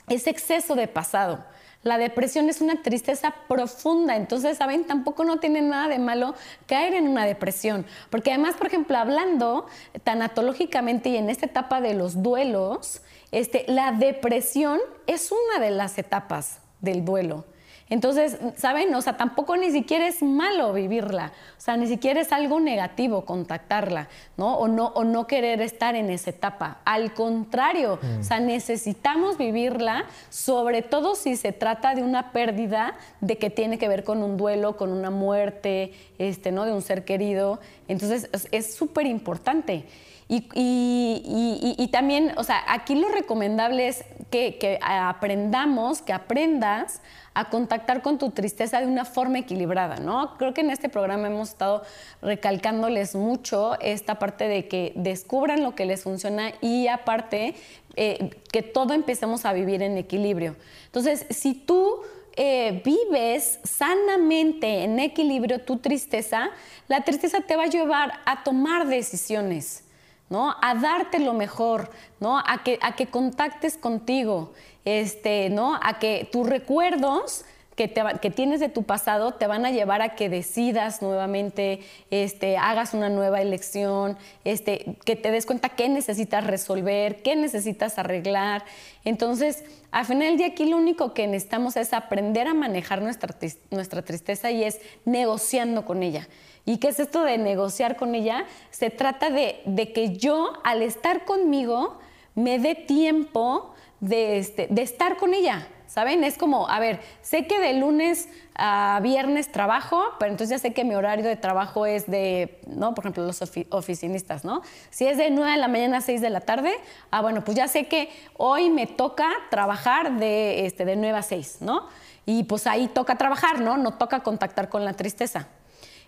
[0.08, 1.44] es exceso de pasado.
[1.82, 4.86] La depresión es una tristeza profunda, entonces, ¿saben?
[4.86, 6.36] Tampoco no tiene nada de malo
[6.68, 9.66] caer en una depresión, porque además, por ejemplo, hablando
[10.04, 15.98] tanatológicamente y en esta etapa de los duelos, este, la depresión es una de las
[15.98, 17.46] etapas del duelo.
[17.90, 18.94] Entonces, ¿saben?
[18.94, 21.32] O sea, tampoco ni siquiera es malo vivirla.
[21.58, 24.58] O sea, ni siquiera es algo negativo contactarla, ¿no?
[24.58, 26.82] O no, o no querer estar en esa etapa.
[26.86, 33.38] Al contrario, o sea, necesitamos vivirla, sobre todo si se trata de una pérdida de
[33.38, 36.66] que tiene que ver con un duelo, con una muerte, este, ¿no?
[36.66, 37.60] De un ser querido.
[37.88, 39.86] Entonces, es súper importante.
[40.32, 47.02] Y, también, o sea, aquí lo recomendable es que, aprendamos, que aprendas
[47.40, 50.38] a contactar con tu tristeza de una forma equilibrada, ¿no?
[50.38, 51.84] Creo que en este programa hemos estado
[52.22, 57.56] recalcándoles mucho esta parte de que descubran lo que les funciona y aparte
[57.96, 60.56] eh, que todo empecemos a vivir en equilibrio.
[60.88, 62.02] Entonces, si tú
[62.36, 66.50] eh, vives sanamente en equilibrio tu tristeza,
[66.88, 69.84] la tristeza te va a llevar a tomar decisiones
[70.30, 70.56] ¿no?
[70.62, 72.38] A darte lo mejor, ¿no?
[72.38, 74.54] A que, a que contactes contigo,
[74.86, 75.80] este, ¿no?
[75.82, 77.46] A que tus recuerdos
[77.80, 81.80] que, te que tienes de tu pasado te van a llevar a que decidas nuevamente,
[82.12, 87.98] este, hagas una nueva elección, este, que te des cuenta qué necesitas resolver, qué necesitas
[87.98, 88.66] arreglar.
[89.06, 93.34] Entonces, al final del día aquí lo único que necesitamos es aprender a manejar nuestra,
[93.72, 96.28] nuestra tristeza y es negociando con ella.
[96.66, 98.44] ¿Y qué es esto de negociar con ella?
[98.72, 101.98] Se trata de, de que yo, al estar conmigo,
[102.36, 105.68] me dé tiempo de, este, de estar con ella.
[105.90, 106.24] ¿Saben?
[106.24, 110.72] Es como, a ver, sé que de lunes a viernes trabajo, pero entonces ya sé
[110.72, 112.94] que mi horario de trabajo es de, ¿no?
[112.94, 114.62] Por ejemplo, los oficinistas, ¿no?
[114.92, 116.74] Si es de 9 de la mañana a 6 de la tarde,
[117.10, 121.24] ah, bueno, pues ya sé que hoy me toca trabajar de, este, de 9 a
[121.24, 121.88] 6, ¿no?
[122.24, 123.76] Y pues ahí toca trabajar, ¿no?
[123.78, 125.48] No toca contactar con la tristeza.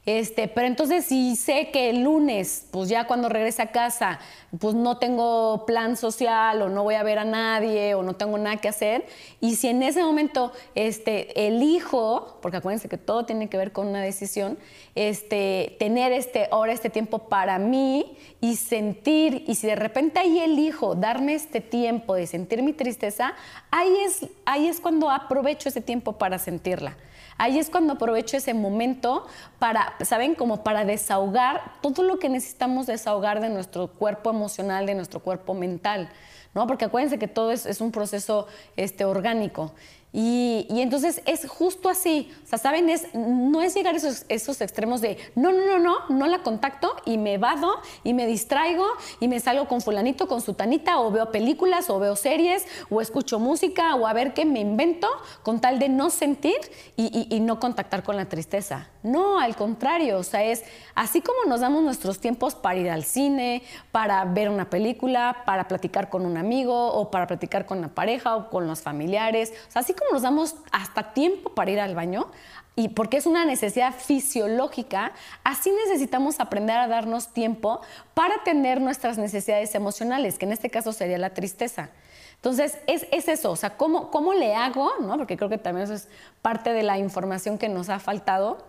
[0.04, 4.20] Este, pero entonces si sé que el lunes, pues ya cuando regrese a casa,
[4.60, 8.40] pues no tengo plan social o no voy a ver a nadie o no tengo
[8.40, 9.06] nada que hacer,
[9.40, 13.88] y si en ese momento este, elijo, porque acuérdense que todo tiene que ver con
[13.88, 14.58] una decisión,
[14.96, 20.40] este, tener este, ahora este tiempo para mí y sentir, y si de repente ahí
[20.40, 23.36] elijo darme este tiempo de sentir mi tristeza,
[23.70, 26.98] ahí es, ahí es cuando aprovecho ese tiempo para sentirla.
[27.42, 29.26] Ahí es cuando aprovecho ese momento
[29.58, 30.36] para, ¿saben?
[30.36, 35.56] Como para desahogar todo lo que necesitamos desahogar de nuestro cuerpo emocional, de nuestro cuerpo
[35.56, 36.10] mental,
[36.54, 36.68] ¿no?
[36.68, 39.74] Porque acuérdense que todo es, es un proceso este, orgánico.
[40.14, 42.90] Y, entonces es justo así, o sea, ¿saben?
[42.90, 46.44] Es, no es llegar a esos, esos extremos de, no, no, no, no, no la
[46.44, 48.86] contacto y me vado y me distraigo
[49.22, 53.40] y me salgo con fulanito, con sutanita, o veo películas, o veo series, o escucho
[53.40, 55.08] música, o a ver qué me invento
[55.44, 56.58] con tal de no sentir
[56.98, 58.90] y, y no contactar con la tristeza.
[59.04, 63.06] No, al contrario, o sea, es así como nos damos nuestros tiempos para ir al
[63.06, 67.88] cine, para ver una película, para platicar con un amigo, o para platicar con la
[67.88, 71.80] pareja o con los familiares, o sea, así como nos damos hasta tiempo para ir
[71.80, 72.28] al baño,
[72.76, 75.12] y porque es una necesidad fisiológica,
[75.44, 77.82] así necesitamos aprender a darnos tiempo
[78.14, 81.90] para tener nuestras necesidades emocionales, que en este caso sería la tristeza.
[82.36, 84.94] Entonces, es, eso, o sea, ¿cómo, ¿cómo, le hago?
[85.02, 85.18] ¿no?
[85.18, 86.08] Porque creo que también eso es
[86.42, 88.66] parte de la información que nos ha faltado.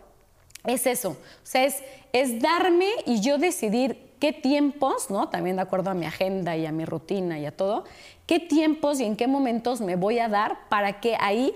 [0.65, 5.31] Es eso, o sea, es, es darme y yo decidir qué tiempos, ¿no?
[5.31, 7.83] También de acuerdo a mi agenda y a mi rutina y a todo,
[8.25, 11.53] qué tiempos y en qué momentos me voy a dar para que ahí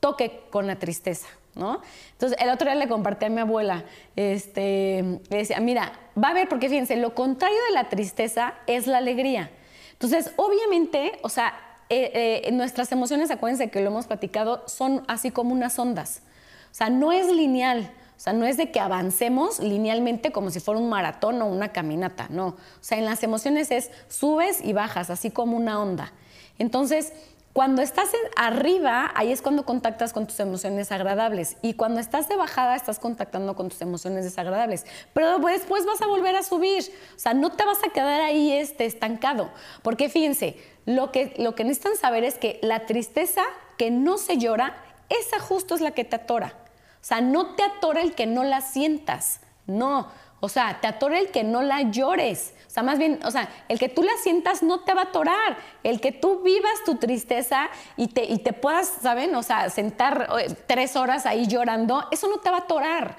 [0.00, 1.82] toque con la tristeza, ¿no?
[2.12, 3.84] Entonces, el otro día le compartí a mi abuela,
[4.16, 8.86] este, le decía, mira, va a ver, porque fíjense, lo contrario de la tristeza es
[8.86, 9.50] la alegría.
[9.92, 11.52] Entonces, obviamente, o sea,
[11.90, 16.22] eh, eh, nuestras emociones, acuérdense que lo hemos platicado, son así como unas ondas.
[16.70, 17.90] O sea, no es lineal.
[18.16, 21.72] O sea, no es de que avancemos linealmente como si fuera un maratón o una
[21.72, 22.46] caminata, no.
[22.46, 26.12] O sea, en las emociones es subes y bajas, así como una onda.
[26.58, 27.12] Entonces,
[27.56, 31.56] cuando estás arriba, ahí es cuando contactas con tus emociones agradables.
[31.62, 34.84] Y cuando estás de bajada, estás contactando con tus emociones desagradables.
[35.14, 36.84] Pero después vas a volver a subir.
[37.16, 39.50] O sea, no te vas a quedar ahí este, estancado.
[39.82, 43.42] Porque fíjense, lo que, lo que necesitan saber es que la tristeza
[43.78, 44.76] que no se llora,
[45.08, 46.65] esa justo es la que te atora.
[47.00, 50.10] O sea, no te atora el que no la sientas, no.
[50.40, 52.54] O sea, te atora el que no la llores.
[52.66, 55.04] O sea, más bien, o sea, el que tú la sientas no te va a
[55.04, 55.56] atorar.
[55.82, 59.34] El que tú vivas tu tristeza y te, y te puedas, ¿saben?
[59.34, 63.16] O sea, sentar eh, tres horas ahí llorando, eso no te va a atorar.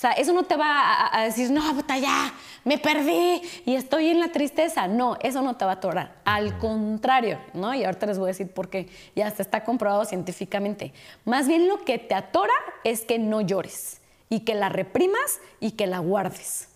[0.00, 2.32] O sea, eso no te va a, decir, no, puta, ya,
[2.64, 4.88] me perdí y estoy en la tristeza.
[4.88, 6.22] No, eso no te va a atorar.
[6.24, 7.74] Al contrario, ¿no?
[7.74, 8.88] Y ahorita les voy a decir por qué.
[9.14, 10.94] Ya se está comprobado científicamente.
[11.26, 15.72] Más bien lo que te atora es que no llores y que la reprimas y
[15.72, 16.69] que la guardes.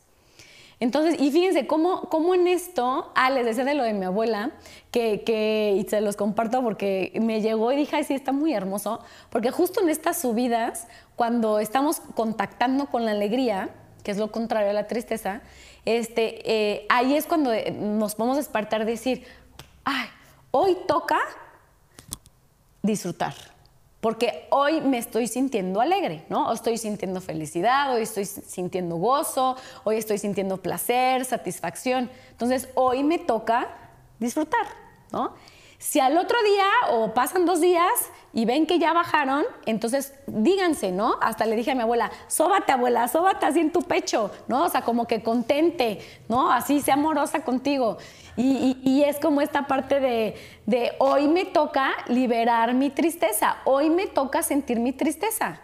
[0.80, 4.50] Entonces, y fíjense cómo, cómo en esto, ah, les decía de lo de mi abuela,
[4.90, 9.00] que, que, se los comparto porque me llegó y dije, ay, sí, está muy hermoso,
[9.30, 13.70] porque justo en estas subidas, cuando estamos contactando con la alegría,
[14.02, 15.42] que es lo contrario a la tristeza,
[15.84, 19.24] este, eh, ahí es cuando nos podemos despertar decir,
[19.84, 20.08] ay,
[20.50, 21.18] hoy toca
[22.82, 23.53] disfrutar
[24.04, 26.48] porque hoy me estoy sintiendo alegre, ¿no?
[26.48, 32.10] Hoy estoy sintiendo felicidad, hoy estoy sintiendo gozo, hoy estoy sintiendo placer, satisfacción.
[32.32, 33.66] Entonces, hoy me toca
[34.18, 34.66] disfrutar,
[35.10, 35.32] ¿no?
[35.78, 37.88] Si al otro día o pasan dos días
[38.34, 41.16] y ven que ya bajaron, entonces díganse, ¿no?
[41.22, 44.64] Hasta le dije a mi abuela, sóbate abuela, sóbate así en tu pecho, ¿no?
[44.64, 46.52] O sea, como que contente, ¿no?
[46.52, 47.96] Así sea amorosa contigo.
[48.36, 54.42] Y, es como esta parte de, hoy me toca liberar mi tristeza, hoy me toca
[54.42, 55.60] sentir mi tristeza.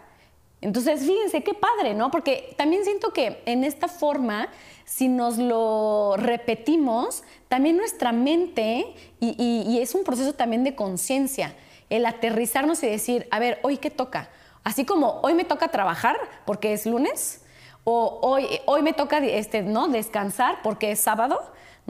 [0.61, 2.11] Entonces, fíjense qué padre, ¿no?
[2.11, 4.47] Porque también siento que en esta forma,
[4.85, 9.35] si nos lo repetimos, también nuestra mente, y,
[9.67, 11.55] y es un proceso también de conciencia,
[11.89, 14.29] el aterrizarnos y decir, a ver, hoy qué toca.
[14.63, 17.41] Así como hoy me toca trabajar porque es lunes,
[17.83, 19.87] o hoy, hoy me toca este, ¿no?
[19.87, 21.41] descansar porque es sábado,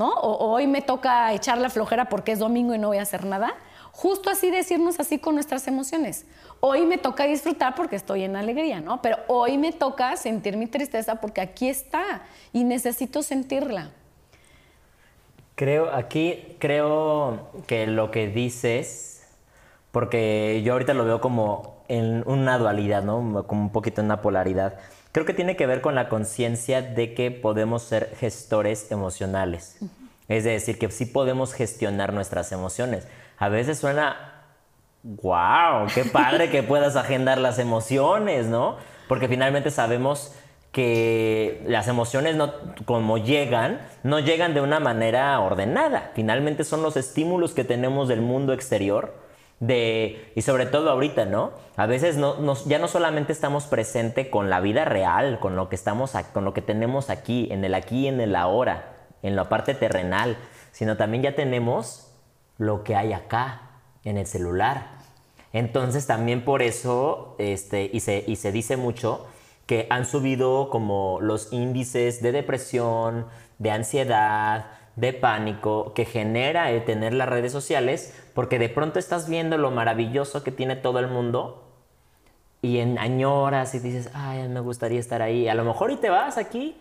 [0.02, 0.10] ¿no?
[0.14, 3.04] O, o hoy me toca echar la flojera porque es domingo y no voy a
[3.04, 3.54] hacer nada.
[3.92, 6.26] Justo así decirnos así con nuestras emociones.
[6.60, 9.00] Hoy me toca disfrutar porque estoy en alegría, ¿no?
[9.04, 13.92] Pero hoy me toca sentir mi tristeza porque aquí está y necesito sentirla.
[15.54, 19.28] Creo, aquí creo que lo que dices,
[19.92, 23.46] porque yo ahorita lo veo como en una dualidad, ¿no?
[23.46, 24.76] Como un poquito en una polaridad.
[25.12, 29.78] Creo que tiene que ver con la conciencia de que podemos ser gestores emocionales.
[30.30, 33.10] Es decir, que sí podemos gestionar nuestras emociones.
[33.38, 34.46] A veces suena,
[35.04, 38.78] wow, qué padre que puedas agendar las emociones, ¿no?
[39.10, 40.34] Porque finalmente sabemos
[40.72, 42.54] que las emociones no,
[42.86, 46.12] como llegan, no llegan de una manera ordenada.
[46.16, 49.21] Finalmente son los estímulos que tenemos del mundo exterior
[49.62, 51.52] de, y sobre todo ahorita, ¿no?
[51.78, 55.76] A veces no, ya no solamente estamos presentes con la vida real, con lo que
[55.76, 59.50] estamos, con lo que tenemos aquí, en el aquí y en el ahora, en la
[59.50, 60.36] parte terrenal,
[60.72, 62.12] sino también ya tenemos
[62.58, 63.70] lo que hay acá,
[64.04, 64.98] en el celular.
[65.54, 69.28] Entonces también por eso, este, y se, y se dice mucho,
[69.68, 73.28] que han subido como los índices de depresión,
[73.60, 79.30] de ansiedad, de pánico que genera el tener las redes sociales, porque de pronto estás
[79.30, 81.64] viendo lo maravilloso que tiene todo el mundo
[82.62, 85.48] y en añoras y dices, ay, me gustaría estar ahí.
[85.48, 86.78] A lo mejor y te vas aquí,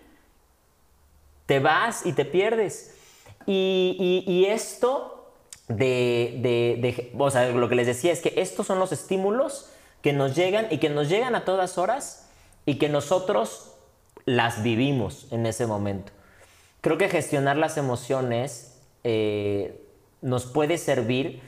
[1.47, 2.97] te vas y te pierdes.
[3.47, 5.33] Y, esto
[5.69, 9.71] de, de, de, o sea, lo que les decía es que estos son los estímulos
[10.03, 12.29] que nos llegan y que nos llegan a todas horas
[12.67, 13.73] y que nosotros
[14.27, 16.13] las vivimos en ese momento.
[16.81, 19.85] Creo que gestionar las emociones eh,
[20.23, 21.43] nos puede servir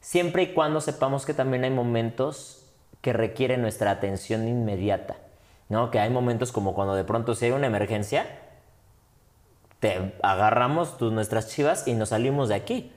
[0.00, 2.66] siempre y cuando sepamos que también hay momentos
[3.00, 5.16] que requieren nuestra atención inmediata,
[5.68, 5.90] ¿no?
[5.90, 8.26] Que hay momentos como cuando de pronto si hay una emergencia,
[9.80, 12.92] te agarramos nuestras chivas y nos salimos de aquí.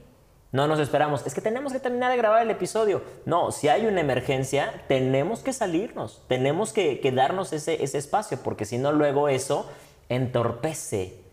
[0.52, 3.02] No nos esperamos, es que tenemos que terminar de grabar el episodio.
[3.26, 8.64] No, si hay una emergencia, tenemos que salirnos, tenemos que, darnos ese, ese espacio, porque
[8.64, 9.68] si no, luego eso
[10.08, 11.25] entorpece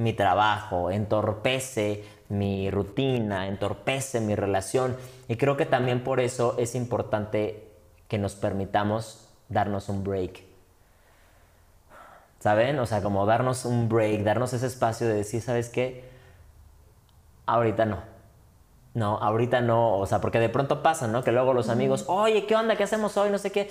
[0.00, 4.96] mi trabajo, entorpece mi rutina, entorpece mi relación.
[5.28, 7.68] Y creo que también por eso es importante
[8.08, 10.42] que nos permitamos darnos un break.
[12.38, 12.78] ¿Saben?
[12.78, 16.08] O sea, como darnos un break, darnos ese espacio de decir, ¿sabes qué?
[17.46, 18.20] Ahorita no
[18.94, 21.22] no, ahorita no, o sea, porque de pronto pasa, ¿no?
[21.22, 22.76] Que luego los amigos, oye, ¿qué onda?
[22.76, 23.30] ¿Qué hacemos hoy?
[23.30, 23.70] No sé qué.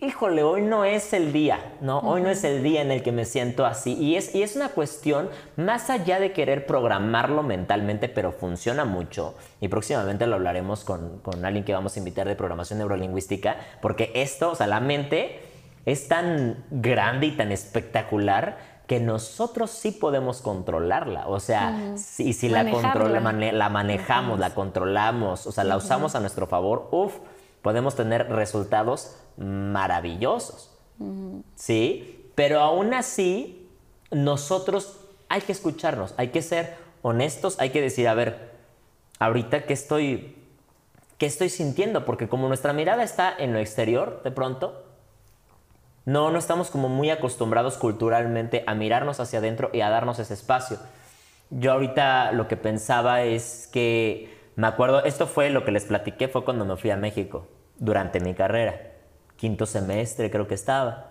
[0.00, 2.00] Híjole, hoy no es el día, ¿no?
[2.00, 3.92] Hoy no es el día en el que me siento así.
[3.94, 9.36] Y es, y es una cuestión, más allá de querer programarlo mentalmente, pero funciona mucho.
[9.60, 14.10] Y próximamente lo hablaremos con, con alguien que vamos a invitar de programación neurolingüística, porque
[14.14, 15.40] esto, o sea, la mente
[15.84, 21.28] es tan grande y tan espectacular que nosotros sí podemos controlarla.
[21.28, 26.48] O sea, si, si la, la manejamos, la controlamos, o sea, la usamos a nuestro
[26.48, 27.18] favor, uff,
[27.62, 30.72] podemos tener resultados maravillosos.
[31.54, 32.30] ¿Sí?
[32.34, 33.68] Pero aún así,
[34.10, 38.50] nosotros hay que escucharnos, hay que ser honestos, hay que decir, a ver,
[39.18, 40.36] ahorita qué estoy,
[41.18, 44.84] qué estoy sintiendo, porque como nuestra mirada está en lo exterior, de pronto,
[46.04, 50.34] no, no estamos como muy acostumbrados culturalmente a mirarnos hacia adentro y a darnos ese
[50.34, 50.78] espacio.
[51.50, 56.28] Yo ahorita lo que pensaba es que, me acuerdo, esto fue lo que les platiqué,
[56.28, 58.95] fue cuando me fui a México, durante mi carrera.
[59.36, 61.10] Quinto semestre creo que estaba,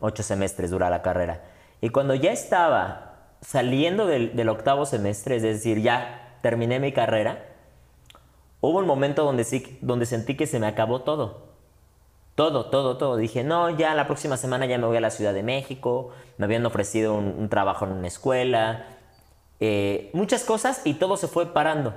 [0.00, 1.42] ocho semestres dura la carrera.
[1.80, 7.44] Y cuando ya estaba saliendo del, octavo semestre, es decir, ya terminé mi carrera,
[8.60, 11.54] hubo un momento donde, sí, donde sentí que se me acabó todo
[12.34, 13.16] todo, todo, todo.
[13.16, 16.10] Dije, no, ya la próxima semana ya me voy a la Ciudad de México.
[16.36, 18.86] Me habían ofrecido un, trabajo en una escuela.
[19.60, 21.94] Eh, muchas cosas y todo se fue parando.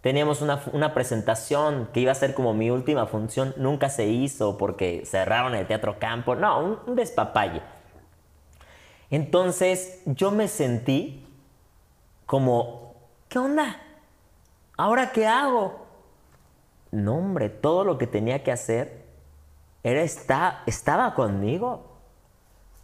[0.00, 3.52] Teníamos una, presentación que iba a ser como mi última función.
[3.56, 6.34] Nunca se hizo porque cerraron el Teatro Campo.
[6.34, 7.60] No, un, un despapalle.
[9.10, 11.26] Entonces yo me sentí
[12.24, 12.94] como,
[13.28, 13.76] ¿qué onda?
[14.76, 15.86] ¿Ahora qué hago?
[16.92, 19.04] No, hombre, todo lo que tenía que hacer
[19.82, 21.90] era está, estaba conmigo.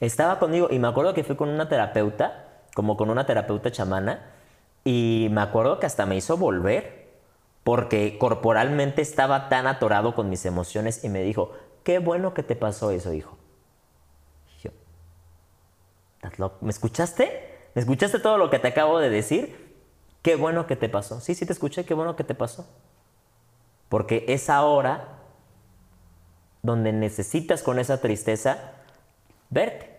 [0.01, 2.45] Estaba conmigo y me acuerdo que fui con una terapeuta,
[2.75, 4.33] como con una terapeuta chamana,
[4.85, 6.96] y me acuerdo que hasta me hizo volver,
[7.67, 11.51] porque corporalmente estaba tan atorado con mis emociones y me dijo,
[11.83, 13.37] qué bueno que te pasó eso, hijo.
[14.62, 14.71] yo,
[16.61, 17.59] ¿me escuchaste?
[17.75, 19.75] ¿Me escuchaste todo lo que te acabo de decir?
[20.23, 21.19] Qué bueno que te pasó.
[21.19, 22.69] Sí, sí te escuché, qué bueno que te pasó.
[23.89, 25.19] Porque es ahora
[26.62, 28.75] donde necesitas con esa tristeza
[29.51, 29.99] verte.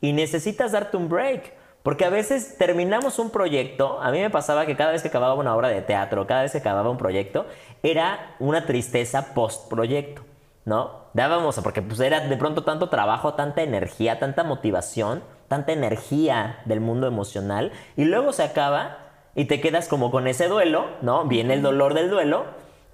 [0.00, 1.52] Y necesitas darte un break.
[1.82, 5.34] Porque a veces terminamos un proyecto, a mí me pasaba que cada vez que acababa
[5.34, 7.46] una obra de teatro, cada vez que acababa un proyecto,
[7.82, 10.22] era una tristeza post-proyecto,
[10.64, 11.08] ¿no?
[11.14, 16.80] Dábamos, porque pues era de pronto tanto trabajo, tanta energía, tanta motivación, tanta energía del
[16.80, 18.98] mundo emocional, y luego se acaba
[19.34, 21.24] y te quedas como con ese duelo, ¿no?
[21.24, 22.44] Viene el dolor del duelo,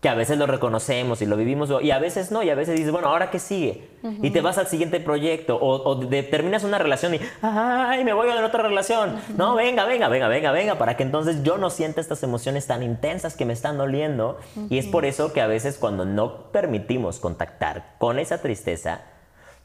[0.04, 2.76] que a veces lo reconocemos y lo vivimos, y a veces no, y a veces
[2.76, 3.88] dices, bueno, ¿ahora qué sigue?
[4.20, 5.98] Y te vas al siguiente proyecto, o,
[6.30, 9.18] terminas una relación y, ¡ay, me voy a otra relación!
[9.38, 12.82] No, venga, venga, venga, venga, venga, para que entonces yo no sienta estas emociones tan
[12.82, 14.38] intensas que me están doliendo.
[14.68, 19.04] Y es por eso que a veces cuando no permitimos contactar con esa tristeza,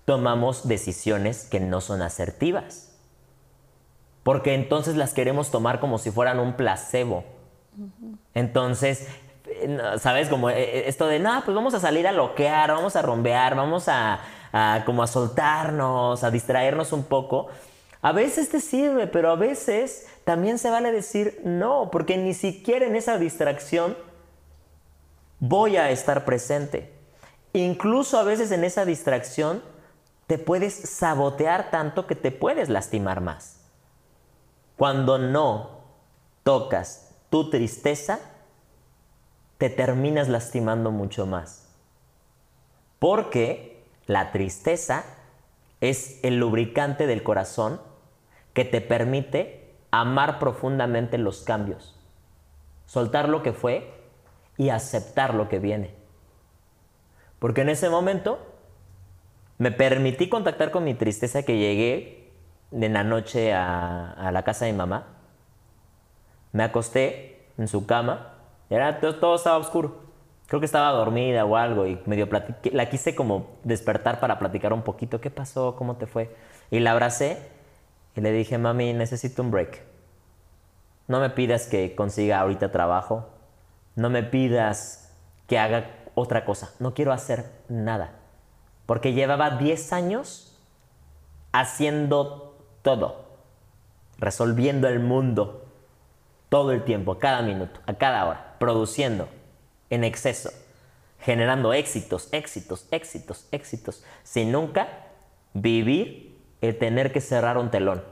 [0.05, 2.97] tomamos decisiones que no son asertivas.
[4.23, 7.25] Porque entonces las queremos tomar como si fueran un placebo.
[8.33, 9.09] Entonces,
[9.99, 10.29] ¿sabes?
[10.29, 13.55] Como eh, eh, esto de, no, pues vamos a salir a loquear, vamos a rompear,
[13.55, 14.19] vamos a,
[14.85, 17.47] como a soltarnos, a distraernos un poco.
[18.01, 22.85] A veces te sirve, pero a veces también se vale decir no, porque ni siquiera
[22.85, 23.97] en esa distracción
[25.39, 26.93] voy a estar presente.
[27.53, 29.63] Incluso a veces en esa distracción
[30.27, 33.61] te puedes sabotear tanto que te puedes lastimar más.
[34.77, 35.79] Cuando no
[36.43, 38.19] tocas tu tristeza,
[39.59, 41.69] te terminas lastimando mucho más.
[42.97, 45.03] Porque la tristeza
[45.81, 47.79] es el lubricante del corazón
[48.53, 51.99] que te permite amar profundamente los cambios,
[52.85, 53.93] soltar lo que fue
[54.57, 55.93] y aceptar lo que viene.
[57.37, 58.39] Porque en ese momento
[59.57, 62.31] me permití contactar con mi tristeza que llegué
[62.71, 65.07] en la noche a, la casa de mi mamá.
[66.53, 68.38] Me acosté en su cama
[68.69, 70.09] era, todo, estaba oscuro.
[70.45, 72.27] Creo que estaba dormida o algo y medio
[72.71, 75.21] la quise como despertar para platicar un poquito.
[75.21, 75.75] ¿Qué pasó?
[75.75, 76.35] ¿Cómo te fue?
[76.71, 77.49] Y la abracé
[78.15, 79.83] y le dije, mami, necesito un break.
[81.07, 83.29] No me pidas que consiga ahorita trabajo.
[83.95, 85.11] No me pidas
[85.47, 86.71] que haga otra cosa.
[86.79, 88.13] No quiero hacer nada.
[88.85, 90.59] Porque llevaba 10 años
[91.51, 93.25] haciendo todo.
[94.17, 95.65] Resolviendo el mundo.
[96.49, 99.27] Todo el tiempo, a cada minuto, a cada hora produciendo
[99.89, 100.51] en exceso,
[101.19, 104.87] generando éxitos, éxitos, éxitos, éxitos, sin nunca
[105.53, 108.03] vivir el tener que cerrar un telón,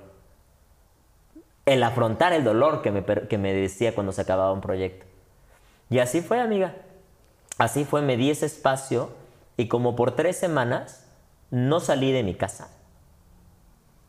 [1.66, 5.06] el afrontar el dolor que me, que me decía cuando se acababa un proyecto.
[5.90, 6.76] Y así fue, amiga.
[7.58, 9.10] Así fue, me di ese espacio
[9.58, 11.06] y como por tres semanas
[11.50, 12.70] no salí de mi casa.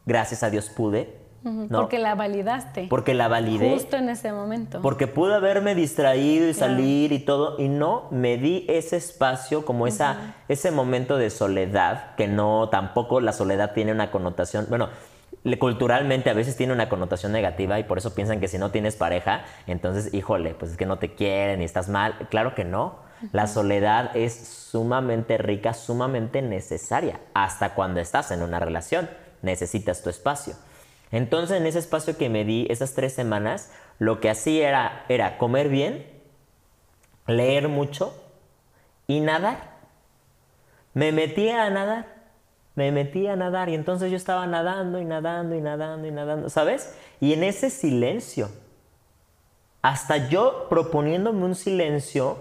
[0.06, 1.27] Gracias a Dios pude
[1.70, 2.86] porque la validaste.
[2.88, 3.70] Porque la validé.
[3.70, 4.80] Justo en ese momento.
[4.82, 9.86] Porque pude haberme distraído y salir y todo, y no me di ese espacio, como
[9.86, 14.88] esa, ese momento de soledad, que no, tampoco la soledad tiene una connotación, bueno,
[15.58, 18.96] culturalmente a veces tiene una connotación negativa y por eso piensan que si no tienes
[18.96, 22.14] pareja, entonces, híjole, pues es que no te quieren y estás mal.
[22.30, 23.06] Claro que no.
[23.32, 24.34] La soledad es
[24.70, 29.08] sumamente rica, sumamente necesaria, hasta cuando estás en una relación.
[29.42, 30.54] Necesitas tu espacio.
[31.10, 35.38] Entonces en ese espacio que me di esas tres semanas, lo que hacía era, era
[35.38, 36.06] comer bien,
[37.26, 38.14] leer mucho
[39.06, 39.78] y nadar.
[40.94, 42.06] Me metía a nadar,
[42.74, 46.50] me metía a nadar y entonces yo estaba nadando y nadando y nadando y nadando,
[46.50, 46.94] ¿sabes?
[47.20, 48.50] Y en ese silencio,
[49.80, 52.38] hasta yo proponiéndome un silencio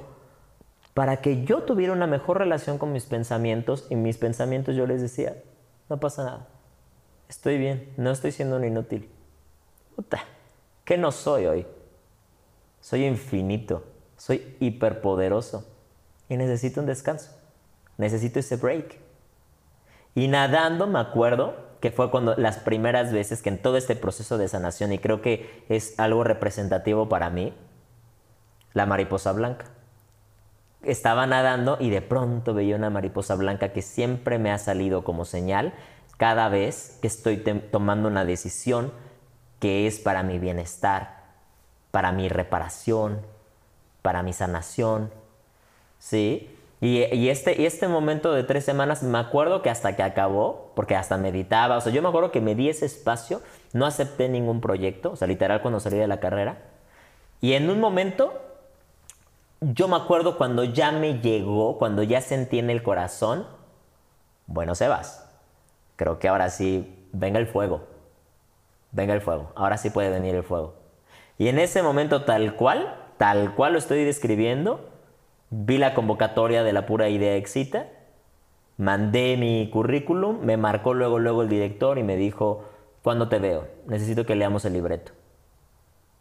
[0.93, 5.01] para que yo tuviera una mejor relación con mis pensamientos y mis pensamientos yo les
[5.01, 5.35] decía,
[5.89, 6.47] no pasa nada
[7.29, 9.09] Estoy bien, no estoy siendo un inútil.
[9.95, 10.23] Puta,
[10.85, 11.67] ¿qué no soy hoy?
[12.79, 13.83] Soy infinito,
[14.15, 15.65] soy hiperpoderoso
[16.29, 17.31] y necesito un descanso.
[17.97, 18.97] Necesito ese break.
[20.15, 24.37] Y nadando me acuerdo que fue cuando las primeras veces que en todo este proceso
[24.37, 27.53] de sanación, y creo que es algo representativo para mí,
[28.73, 29.65] la mariposa blanca.
[30.83, 35.25] Estaba nadando y de pronto veía una mariposa blanca que siempre me ha salido como
[35.25, 35.73] señal
[36.17, 37.37] cada vez que estoy
[37.71, 38.91] tomando una decisión
[39.59, 41.23] que es para mi bienestar,
[41.91, 43.21] para mi reparación,
[44.01, 45.11] para mi sanación.
[45.99, 46.53] ¿Sí?
[46.79, 51.17] Y, este, este momento de tres semanas, me acuerdo que hasta que acabó, porque hasta
[51.17, 53.41] meditaba, o sea, yo me acuerdo que me di ese espacio,
[53.73, 56.59] no acepté ningún proyecto, o sea, literal cuando salí de la carrera.
[57.41, 58.31] Y en un momento,
[59.59, 63.47] yo me acuerdo cuando ya me llegó, cuando ya sentí en el corazón,
[64.45, 65.26] bueno, Sebas,
[65.97, 67.83] creo que ahora sí, venga el fuego,
[68.93, 70.75] venga el fuego, ahora sí puede venir el fuego.
[71.37, 74.89] Y en ese momento tal cual, tal cual lo estoy describiendo,
[75.49, 77.87] vi la convocatoria de la pura idea excita
[78.77, 82.65] mandé mi currículum, me marcó luego, luego el director y me dijo,
[83.03, 83.67] ¿cuándo te veo?
[83.87, 85.11] Necesito que leamos el libreto.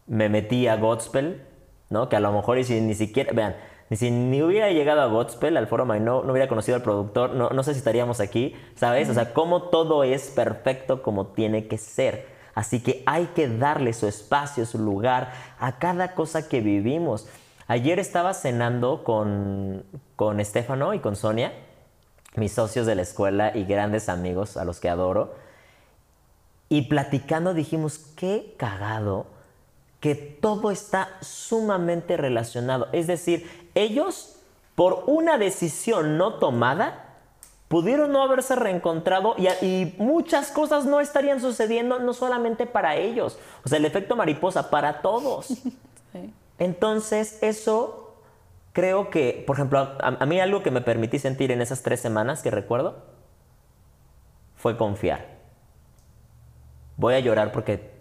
[0.06, 1.42] Me metí a Godspell,
[1.90, 2.08] ¿no?
[2.08, 3.56] Que a lo mejor ni siquiera, vean,
[3.88, 7.30] ni si ni hubiera llegado a Godspell, al foro no, no hubiera conocido al productor,
[7.30, 9.08] no, no sé si estaríamos aquí, ¿sabes?
[9.08, 12.26] O sea, cómo todo es perfecto como tiene que ser.
[12.54, 17.28] Así que hay que darle su espacio, su lugar a cada cosa que vivimos.
[17.68, 19.84] Ayer estaba cenando con,
[20.16, 21.52] con Estefano y con Sonia,
[22.34, 25.34] mis socios de la escuela y grandes amigos a los que adoro.
[26.68, 29.26] Y platicando dijimos, qué cagado
[30.06, 32.86] que todo está sumamente relacionado.
[32.92, 34.36] Es decir, ellos,
[34.76, 37.16] por una decisión no tomada,
[37.66, 43.36] pudieron no haberse reencontrado y, muchas cosas no estarían sucediendo, no solamente para ellos.
[43.64, 45.48] O sea, el efecto mariposa, para todos.
[46.60, 48.14] Entonces, eso
[48.72, 51.98] creo que, por ejemplo, a, a, mí algo que me permití sentir en esas tres
[51.98, 53.02] semanas que recuerdo
[54.54, 55.26] fue confiar.
[56.96, 57.95] Voy a llorar porque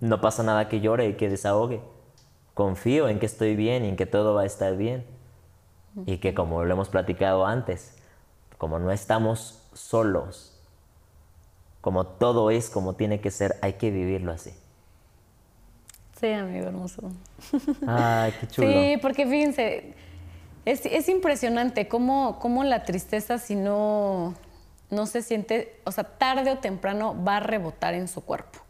[0.00, 1.80] no pasa nada que llore y que desahogue.
[2.54, 5.04] Confío en que estoy bien y en que todo va a estar bien.
[6.06, 7.96] Y que como lo hemos platicado antes,
[8.58, 10.60] como no estamos solos,
[11.80, 14.52] como todo es como tiene que ser, hay que vivirlo así.
[16.20, 17.10] Sí, amigo hermoso.
[17.86, 18.68] Ay, qué chulo.
[18.68, 19.94] Sí, porque fíjense,
[20.66, 24.34] es, impresionante cómo, cómo, la tristeza, si no,
[24.90, 28.60] no se siente, o sea, tarde o temprano va a rebotar en su cuerpo.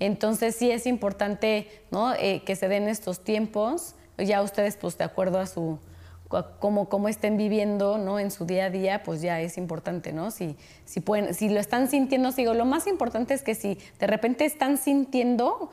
[0.00, 2.14] Entonces sí es importante ¿no?
[2.14, 5.78] Eh, que se den estos tiempos, ya ustedes pues de acuerdo a su
[6.58, 8.18] cómo, cómo estén viviendo ¿no?
[8.18, 10.30] en su día a día, pues ya es importante, ¿no?
[10.30, 14.06] Si, si, pueden, si lo están sintiendo, sigo, lo más importante es que si de
[14.06, 15.70] repente están sintiendo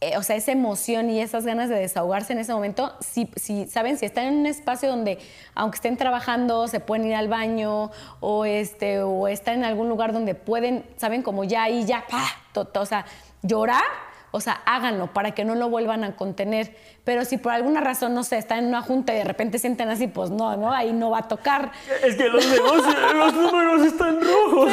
[0.00, 3.66] eh, o sea, esa emoción y esas ganas de desahogarse en ese momento, si, si,
[3.66, 5.18] saben, si están en un espacio donde,
[5.56, 7.90] aunque estén trabajando, se pueden ir al baño
[8.20, 12.24] o, este, o están en algún lugar donde pueden, saben, como ya ahí, ya, pa,
[12.54, 13.06] o sea,
[13.42, 13.82] llorar,
[14.30, 16.76] o sea, háganlo para que no lo vuelvan a contener.
[17.08, 19.88] Pero si por alguna razón, no sé, están en una junta y de repente sienten
[19.88, 21.72] así, pues no, no, ahí no va a tocar.
[22.04, 22.44] Es que los,
[23.14, 24.70] los números están rojos.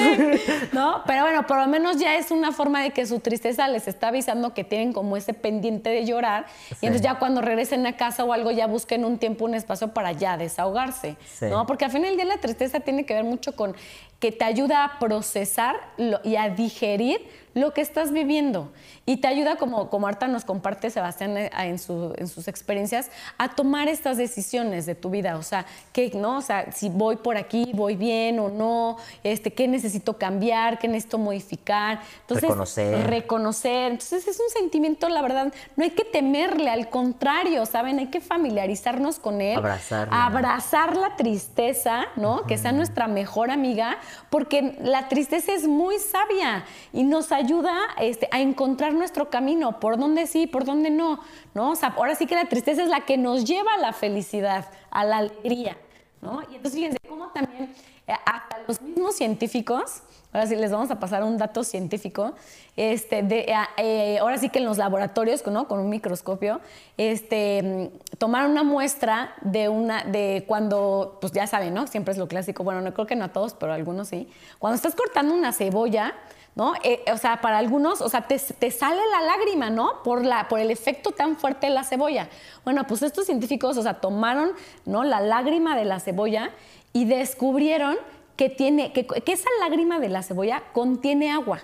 [0.74, 1.02] ¿No?
[1.08, 4.10] Pero bueno, por lo menos ya es una forma de que su tristeza les está
[4.10, 6.48] avisando que tienen como ese pendiente de llorar.
[6.82, 9.94] Y entonces ya cuando regresen a casa o algo, ya busquen un tiempo, un espacio
[9.94, 11.16] para ya desahogarse.
[11.40, 11.66] ¿No?
[11.66, 13.78] Porque al final del día la tristeza tiene que ver mucho con
[14.20, 15.78] que te ayuda a procesar
[16.24, 18.72] y a digerir lo que estás viviendo.
[19.06, 23.88] Y te ayuda, como, como Arta nos comparte Sebastián eh, en, sus experiencias, a tomar
[23.88, 25.38] estas decisiones de tu vida.
[25.38, 26.38] O sea, ¿qué, no?
[26.38, 30.88] o sea, si voy por aquí, voy bien o no, este, qué necesito cambiar, qué
[30.88, 32.02] necesito modificar.
[32.22, 33.08] Entonces, reconocer.
[33.08, 33.92] Reconocer.
[33.94, 38.00] Entonces es un sentimiento, la verdad, no hay que temerle, al contrario, ¿saben?
[38.00, 39.58] Hay que familiarizarnos con él.
[39.58, 40.10] Abrazar.
[40.12, 42.44] Abrazar la tristeza, ¿no?
[42.44, 43.98] Que sea nuestra mejor amiga,
[44.30, 49.80] porque la tristeza es muy sabia y nos ayuda ayuda este, a encontrar nuestro camino,
[49.80, 51.20] por dónde sí, por dónde no,
[51.54, 51.72] ¿no?
[51.72, 54.66] O sea, ahora sí que la tristeza es la que nos lleva a la felicidad,
[54.92, 55.78] a la alegría,
[56.22, 56.42] ¿no?
[56.44, 57.74] Y entonces fíjense cómo también
[58.08, 62.34] eh, hasta los mismos científicos, ahora sí les vamos a pasar un dato científico,
[62.76, 65.68] este, eh, eh, ahora sí que en los laboratorios, ¿no?
[65.68, 66.62] con un microscopio,
[66.98, 71.88] este, tomaron una muestra de, una, de cuando, pues ya saben, ¿no?
[71.88, 74.30] Siempre es lo clásico, bueno, no creo que no a todos, pero algunos sí.
[74.60, 76.14] Cuando estás cortando una cebolla,
[76.56, 76.74] ¿no?
[76.84, 80.02] Eh, o sea, para algunos, o sea, te, sale la lágrima, ¿no?
[80.04, 82.30] Por, la, por el efecto tan fuerte de la cebolla.
[82.64, 84.52] Bueno, pues estos científicos, o sea, tomaron,
[84.86, 85.04] ¿no?
[85.04, 86.52] La lágrima de la cebolla
[86.94, 87.98] y descubrieron
[88.38, 91.62] que, tiene, que, esa lágrima de la cebolla contiene agua.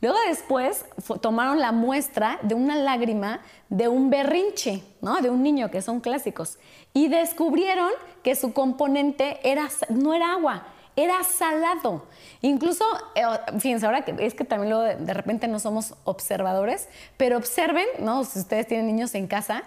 [0.00, 0.84] Luego después
[1.20, 5.20] tomaron la muestra de una lágrima de un berrinche, ¿no?
[5.20, 6.58] De un niño, que son clásicos.
[6.92, 7.90] Y descubrieron
[8.24, 10.66] que su componente era, no era agua,
[10.96, 12.06] era salado.
[12.40, 12.84] Incluso,
[13.14, 13.24] eh,
[13.58, 18.24] fíjense, ahora que es que también lo de, repente no somos observadores, pero observen, ¿no?
[18.24, 19.64] Si ustedes tienen niños en casa,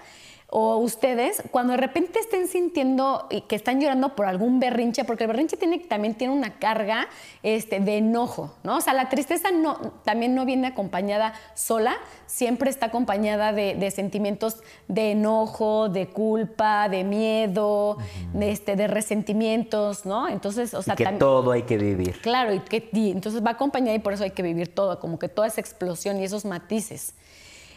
[0.58, 5.28] o ustedes, cuando de repente estén sintiendo que están llorando por algún berrinche, porque el
[5.28, 7.10] berrinche tiene, también tiene una carga
[7.44, 8.78] este, de enojo, ¿no?
[8.78, 9.76] O sea, la tristeza no,
[10.06, 17.04] también no viene acompañada sola, siempre está acompañada de, sentimientos de enojo, de culpa, de
[17.04, 17.98] miedo,
[18.32, 20.30] de, este, de resentimientos, ¿no?
[20.30, 22.22] Entonces, o sea, que todo hay que vivir.
[22.22, 25.28] Claro, y que entonces va acompañada y por eso hay que vivir todo, como que
[25.28, 27.14] toda esa explosión y esos matices.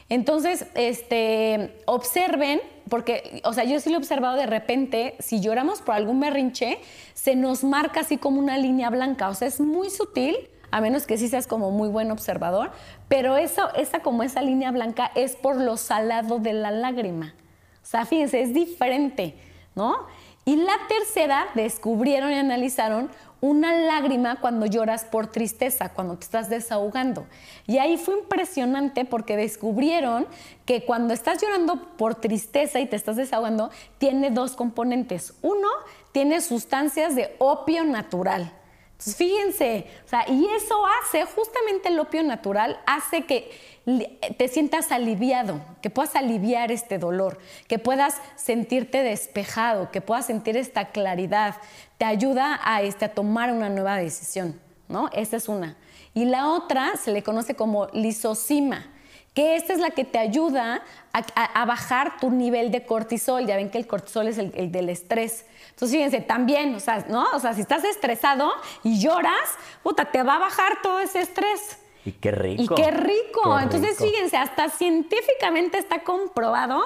[0.08, 5.82] Entonces, este, observen, porque, o sea, yo sí lo he observado de repente, si lloramos
[5.82, 6.78] por algún berrinche,
[7.12, 10.36] se nos marca así como una línea blanca, o sea, es muy sutil,
[10.70, 12.70] a menos que sí seas como muy buen observador,
[13.08, 17.34] pero eso, esa como esa línea blanca es por lo salado de la lágrima.
[17.82, 19.34] O sea, fíjense, es diferente,
[19.74, 20.06] ¿no?
[20.44, 26.48] Y la tercera, descubrieron y analizaron una lágrima cuando lloras por tristeza, cuando te estás
[26.48, 27.26] desahogando.
[27.66, 30.26] Y ahí fue impresionante porque descubrieron
[30.64, 35.34] que cuando estás llorando por tristeza y te estás desahogando, tiene dos componentes.
[35.42, 35.68] Uno,
[36.12, 38.52] tiene sustancias de opio natural.
[38.98, 43.48] Entonces, fíjense, o sea, y eso hace, justamente el opio natural, hace que
[44.36, 47.38] te sientas aliviado, que puedas aliviar este dolor,
[47.68, 51.54] que puedas sentirte despejado, que puedas sentir esta claridad.
[51.96, 55.10] Te ayuda a, este, a tomar una nueva decisión, ¿no?
[55.12, 55.76] Esa es una.
[56.12, 58.84] Y la otra se le conoce como lisocima
[59.38, 60.82] que esta es la que te ayuda
[61.12, 63.46] a, bajar tu nivel de cortisol.
[63.46, 65.46] Ya ven que el cortisol es el, del estrés.
[65.78, 67.24] Entonces, fíjense, también, o sea, ¿no?
[67.34, 68.50] O sea, si estás estresado
[68.82, 69.48] y lloras,
[69.84, 71.78] puta, te va a bajar todo ese estrés.
[72.04, 72.62] Y qué rico.
[72.64, 73.56] Y qué rico.
[73.60, 76.82] Entonces, fíjense, hasta científicamente está comprobado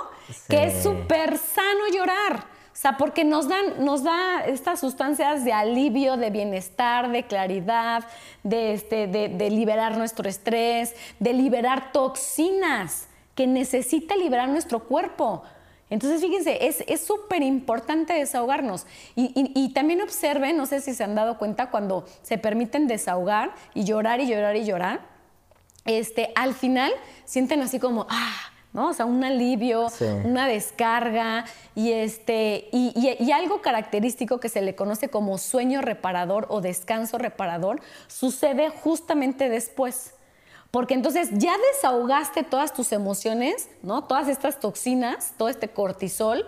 [0.47, 2.45] que es súper sano llorar.
[2.71, 8.05] O sea, porque nos, dan, nos da estas sustancias de alivio, de bienestar, de claridad,
[8.43, 15.45] de, este, de, liberar nuestro estrés, de liberar toxinas que necesita liberar nuestro cuerpo.
[15.93, 18.87] Entonces, fíjense, es súper importante desahogarnos.
[19.15, 23.55] Y, y, también observen, no sé si se han dado cuenta, cuando se permiten desahogar
[23.75, 25.01] y llorar y llorar y llorar,
[25.85, 26.91] este, al final
[27.27, 28.33] sienten así como, ah,
[28.73, 28.89] ¿no?
[28.89, 29.89] O sea, un alivio,
[30.25, 36.63] una descarga y, este, y, algo característico que se le conoce como sueño reparador o
[36.63, 40.15] descanso reparador sucede justamente después.
[40.73, 44.05] Porque entonces ya desahogaste todas tus emociones, ¿no?
[44.05, 46.47] Todas estas toxinas, todo este cortisol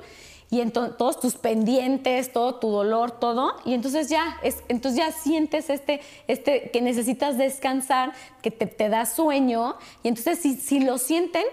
[0.51, 5.69] y todos tus pendientes, todo tu dolor, todo, y entonces ya, es, entonces ya sientes
[5.69, 11.45] este, este, que necesitas descansar, que te, da sueño, y entonces si, si lo sienten,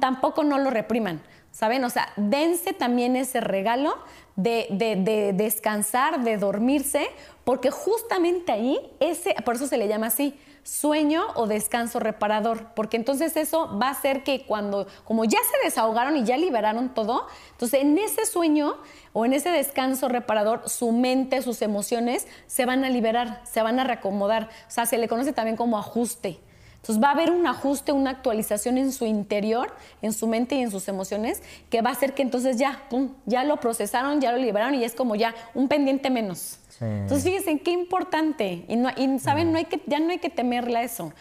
[0.00, 1.22] tampoco no lo repriman,
[1.52, 1.84] ¿saben?
[1.84, 3.96] O sea, dense también ese regalo
[4.34, 7.06] de, descansar, de dormirse,
[7.44, 12.96] porque justamente ahí, ese, por eso se le llama así, sueño o descanso reparador, porque
[12.96, 17.26] entonces eso va a hacer que cuando, como ya se desahogaron y ya liberaron todo,
[17.52, 18.76] entonces en ese sueño
[19.12, 23.78] o en ese descanso reparador, su mente, sus emociones se van a liberar, se van
[23.78, 26.40] a reacomodar, o sea, se le conoce también como ajuste.
[26.86, 30.62] Entonces va a haber un ajuste, una actualización en su interior, en su mente y
[30.62, 34.30] en sus emociones, que va a hacer que entonces ya, pum, ya lo procesaron, ya
[34.30, 36.58] lo liberaron y es como ya un pendiente menos.
[36.80, 38.64] Entonces fíjense qué importante.
[38.68, 41.12] Y, no, saben, no hay que, ya no hay que temerle a eso.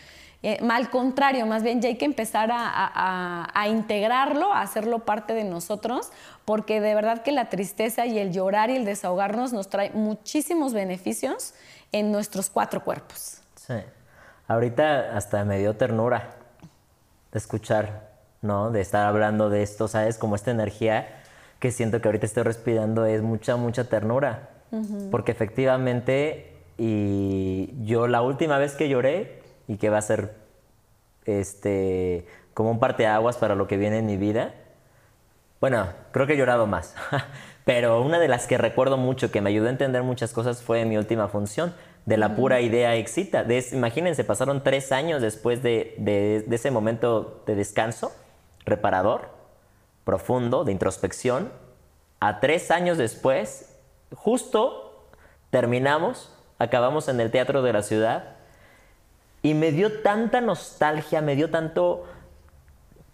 [0.43, 5.33] Eh, al contrario, más bien ya hay que empezar a, a, integrarlo, a hacerlo parte
[5.33, 6.11] de nosotros,
[6.43, 10.73] porque de verdad que la tristeza y el llorar y el desahogarnos nos trae muchísimos
[10.73, 11.55] beneficios
[11.91, 13.39] en nuestros cuatro cuerpos.
[13.55, 13.75] Sí.
[14.47, 16.35] Ahorita hasta me dio ternura
[17.31, 18.11] de escuchar,
[18.43, 18.69] ¿no?
[18.69, 20.19] De estar hablando de esto, ¿sabes?
[20.19, 21.07] Como esta energía
[21.59, 24.49] que siento que ahorita estoy respirando es mucha, mucha ternura.
[25.11, 30.35] Porque efectivamente, y yo la última vez que lloré, y que va a ser
[31.25, 34.53] este, como un parteaguas para lo que viene en mi vida,
[35.61, 36.95] bueno, creo que he llorado más.
[37.65, 40.85] Pero una de las que recuerdo mucho, que me ayudó a entender muchas cosas, fue
[40.85, 41.73] mi última función
[42.05, 43.45] de la pura idea excita.
[43.71, 48.11] imagínense, pasaron tres años después de, ese momento de descanso
[48.65, 49.29] reparador,
[50.03, 51.51] profundo, de introspección.
[52.19, 53.74] A tres años después,
[54.15, 55.09] justo
[55.49, 58.35] terminamos, acabamos en el Teatro de la Ciudad
[59.41, 62.05] y me dio tanta nostalgia, me dio tanto...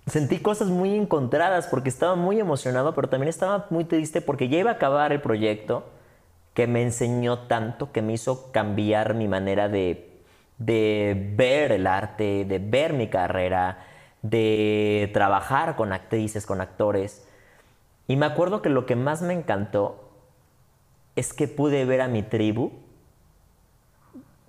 [0.07, 4.57] Sentí cosas muy encontradas porque estaba muy emocionado, pero también estaba muy triste porque ya
[4.57, 5.83] iba a acabar el proyecto
[6.53, 10.23] que me enseñó tanto, que me hizo cambiar mi manera de,
[10.57, 13.85] ver el arte, de ver mi carrera,
[14.21, 17.27] de trabajar con actrices, con actores.
[18.07, 20.10] Y me acuerdo que lo que más me encantó
[21.15, 22.71] es que pude ver a mi tribu.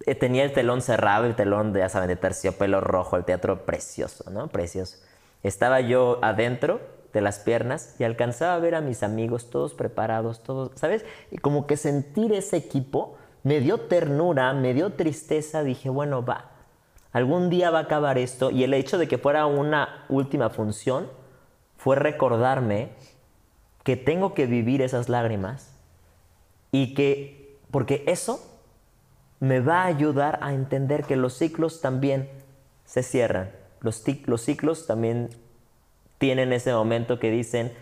[0.07, 3.65] Eh, tenía el telón cerrado, el telón, de, ya saben, de terciopelo rojo, el teatro
[3.65, 4.49] precioso, ¿no?
[4.49, 4.99] Precioso.
[5.43, 6.81] Estaba yo adentro
[7.13, 11.05] de las piernas y alcanzaba a ver a mis amigos todos preparados, todos, ¿sabes?
[11.31, 16.51] Y como que sentir ese equipo me dio ternura, me dio tristeza, dije, bueno, va,
[17.13, 21.09] algún día va a acabar esto y el hecho de que fuera una última función
[21.77, 22.91] fue recordarme
[23.83, 25.72] que tengo que vivir esas lágrimas
[26.73, 28.45] y que, porque eso
[29.39, 32.29] me va a ayudar a entender que los ciclos también
[32.85, 35.31] se cierran, los, los ciclos también
[36.19, 37.73] tienen ese momento que dicen,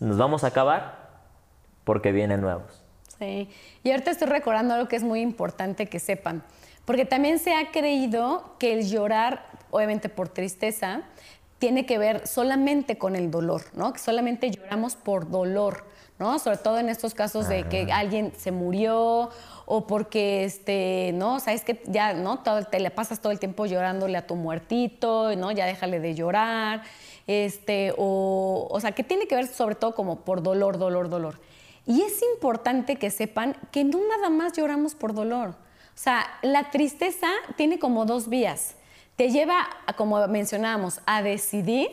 [0.00, 1.10] nos vamos a acabar
[1.84, 2.82] porque vienen nuevos.
[3.18, 3.48] Sí,
[3.84, 6.42] y ahorita estoy recordando algo que es muy importante que sepan,
[6.84, 11.02] porque también se ha creído que el llorar, obviamente por tristeza,
[11.58, 13.92] tiene que ver solamente con el dolor, ¿no?
[13.92, 15.84] Que solamente lloramos por dolor,
[16.22, 16.38] ¿no?
[16.38, 19.30] Sobre todo en estos casos de que alguien se murió
[19.66, 21.40] o porque, este, ¿no?
[21.40, 22.38] Sabes que ya, ¿no?
[22.38, 25.50] Todo, te le pasas todo el tiempo llorándole a tu muertito, ¿no?
[25.50, 26.82] Ya déjale de llorar,
[27.26, 31.40] este, o, o sea, que tiene que ver sobre todo como por dolor, dolor, dolor.
[31.86, 35.48] Y es importante que sepan que no nada más lloramos por dolor.
[35.50, 38.76] O sea, la tristeza tiene como dos vías.
[39.16, 41.90] Te lleva, como mencionábamos, a decidir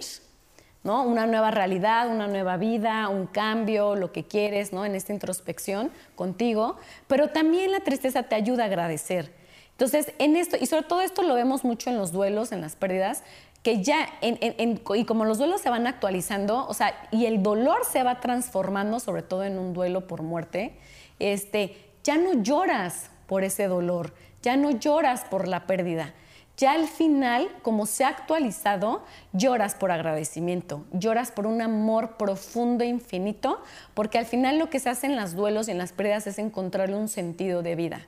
[0.84, 1.04] ¿no?
[1.04, 4.86] Una nueva realidad, una nueva vida, un cambio, lo que quieres, ¿no?
[4.86, 6.78] En esta introspección contigo,
[7.08, 9.34] pero también la tristeza te ayuda a agradecer.
[9.72, 12.76] Entonces, en esto, y sobre todo esto lo vemos mucho en los duelos, en las
[12.76, 13.24] pérdidas,
[13.64, 18.04] que ya, y como los duelos se van actualizando, o sea, y el dolor se
[18.04, 20.78] va transformando, sobre todo en un duelo por muerte,
[21.20, 26.14] este, ya no lloras por ese dolor, ya no lloras por la pérdida,
[26.60, 29.02] ya al final, como se ha actualizado,
[29.32, 34.80] lloras por agradecimiento, lloras por un amor profundo e infinito, porque al final lo que
[34.80, 38.06] se hace en los duelos y en las pérdidas es encontrarle un sentido de vida.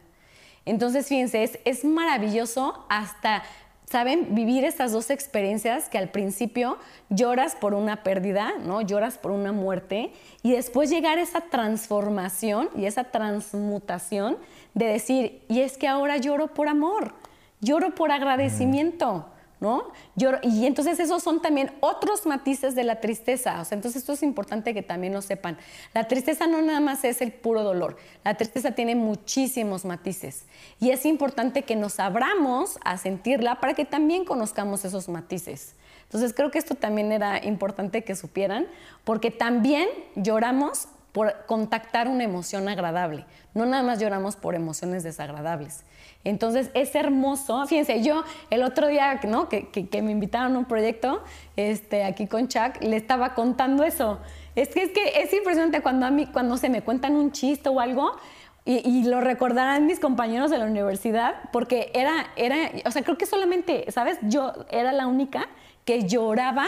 [0.66, 3.42] Entonces, fíjense, es, maravilloso hasta
[3.90, 4.36] ¿saben?
[4.36, 6.78] Vivir esas dos experiencias que al principio
[7.10, 8.82] lloras por una pérdida, ¿no?
[8.82, 10.12] Lloras por una muerte
[10.44, 14.38] y después llegar a esa transformación y esa transmutación
[14.74, 17.14] de decir, y es que ahora lloro por amor
[17.62, 19.28] lloro por agradecimiento.
[19.60, 19.92] ¿No?
[20.16, 23.62] Lloro, y entonces esos son también otros matices de la tristeza.
[23.62, 25.56] O sea, entonces esto es importante que también lo sepan.
[25.94, 27.96] La tristeza no nada más es el puro dolor.
[28.24, 30.46] La tristeza tiene muchísimos matices.
[30.80, 35.76] Y es importante que nos abramos a sentirla para que también conozcamos esos matices.
[36.06, 38.66] Entonces creo que esto también era importante que supieran,
[39.04, 43.26] porque también lloramos por contactar una emoción agradable.
[43.54, 45.84] No nada más lloramos por emociones desagradables.
[46.24, 47.66] Entonces es hermoso.
[47.68, 49.50] Fíjense, yo el otro día ¿no?
[49.50, 51.24] que, que, me invitaron a un proyecto
[51.56, 54.20] este, aquí con Chuck, le estaba contando eso.
[54.56, 57.70] Es que, es que es impresionante cuando, a mí, cuando se me cuentan un chiste
[57.70, 58.16] o algo.
[58.64, 63.18] Y, y, lo recordarán mis compañeros de la universidad, porque era, era, o sea, creo
[63.18, 64.20] que solamente, ¿sabes?
[64.22, 65.48] Yo era la única
[65.86, 66.68] que lloraba,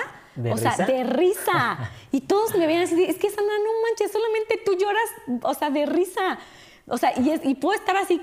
[0.52, 1.92] o sea, de risa.
[2.12, 5.72] Y todos me veían así, es que Sandra, no manches, solamente tú lloras, o sea,
[5.72, 6.38] de risa.
[6.88, 8.22] O sea, y, y puedo estar así,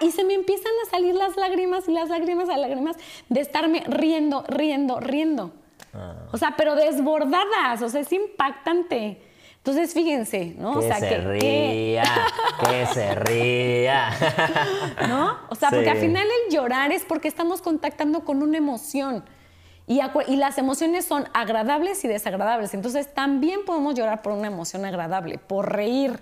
[0.00, 2.96] y se me empiezan a salir las lágrimas y las lágrimas, las lágrimas
[3.28, 5.52] de estarme riendo, riendo, riendo.
[5.92, 6.26] Ah.
[6.32, 9.20] O sea, pero desbordadas, o sea, es impactante.
[9.58, 10.72] Entonces, fíjense, ¿no?
[10.72, 12.02] Que o sea, se ría,
[12.68, 14.10] que se ría.
[15.08, 15.38] ¿No?
[15.48, 19.24] O sea, porque al final el llorar es porque estamos contactando con una emoción.
[19.86, 20.00] Y,
[20.36, 22.72] las emociones son agradables y desagradables.
[22.72, 26.20] Entonces, también podemos llorar por una emoción agradable, por reír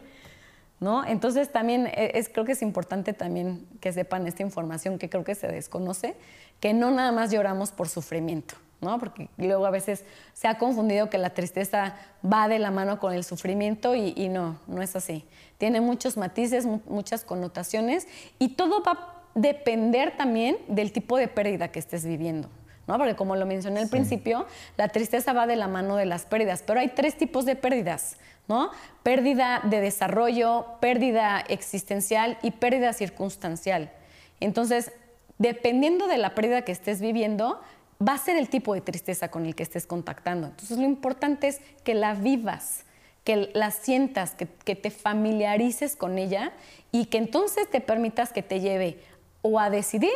[0.82, 1.06] ¿no?
[1.06, 5.22] Entonces también e, es, creo que es importante también que sepan esta información que creo
[5.22, 6.16] que se desconoce,
[6.58, 8.98] que no nada más lloramos por sufrimiento, ¿no?
[8.98, 10.04] Porque luego a veces
[10.34, 11.94] se ha confundido que la tristeza
[12.24, 15.24] va de la mano con el sufrimiento y, no, no es así.
[15.56, 18.08] Tiene muchos matices, muchas connotaciones
[18.40, 22.48] y todo va a depender también del tipo de pérdida que estés viviendo.
[22.87, 22.99] ¿No?
[22.99, 26.62] Porque como lo mencioné al principio, la tristeza va de la mano de las pérdidas,
[26.66, 28.16] pero hay tres tipos de pérdidas.
[28.49, 28.70] ¿no?
[29.03, 33.93] Pérdida de desarrollo, pérdida existencial y pérdida circunstancial.
[34.41, 34.93] Entonces,
[35.39, 37.61] dependiendo de la pérdida que estés viviendo,
[38.07, 40.49] va a ser el tipo de tristeza con el que estés contactando.
[40.49, 42.85] Entonces, lo importante es que la vivas,
[43.24, 46.53] que la sientas, que, que te familiarices con ella
[46.91, 48.99] y que entonces te permitas que te lleve
[49.43, 50.11] o a decidir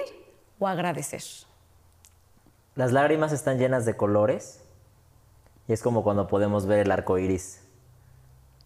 [0.58, 1.22] o a agradecer.
[2.76, 4.60] Las lágrimas están llenas de colores
[5.66, 7.62] y es como cuando podemos ver el arco iris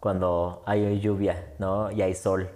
[0.00, 1.92] cuando hay lluvia, ¿no?
[1.92, 2.50] Y hay sol.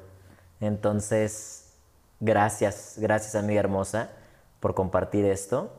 [0.61, 1.75] Entonces,
[2.19, 4.11] gracias, gracias amiga hermosa
[4.61, 5.71] por compartir esto,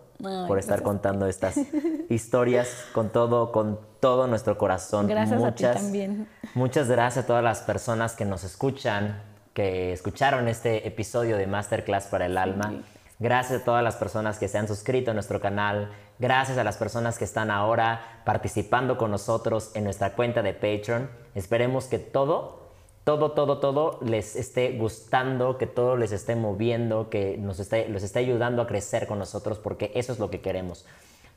[0.48, 1.58] por estar contando estas
[2.10, 5.08] historias con todo, con todo nuestro corazón.
[5.08, 6.28] Gracias muchas, a ti también.
[6.54, 9.22] Muchas gracias a todas las personas que nos escuchan,
[9.54, 12.82] que escucharon este episodio de Masterclass para el Alma.
[13.18, 15.90] Gracias a todas las personas que se han suscrito a nuestro canal.
[16.20, 21.10] Gracias a las personas que están ahora participando con nosotros en nuestra cuenta de Patreon.
[21.34, 22.72] Esperemos que todo,
[23.06, 28.04] todo, todo, todo les esté gustando, que todo les esté moviendo, que nos esté, los
[28.04, 30.86] esté ayudando a crecer con nosotros, porque eso es lo que queremos.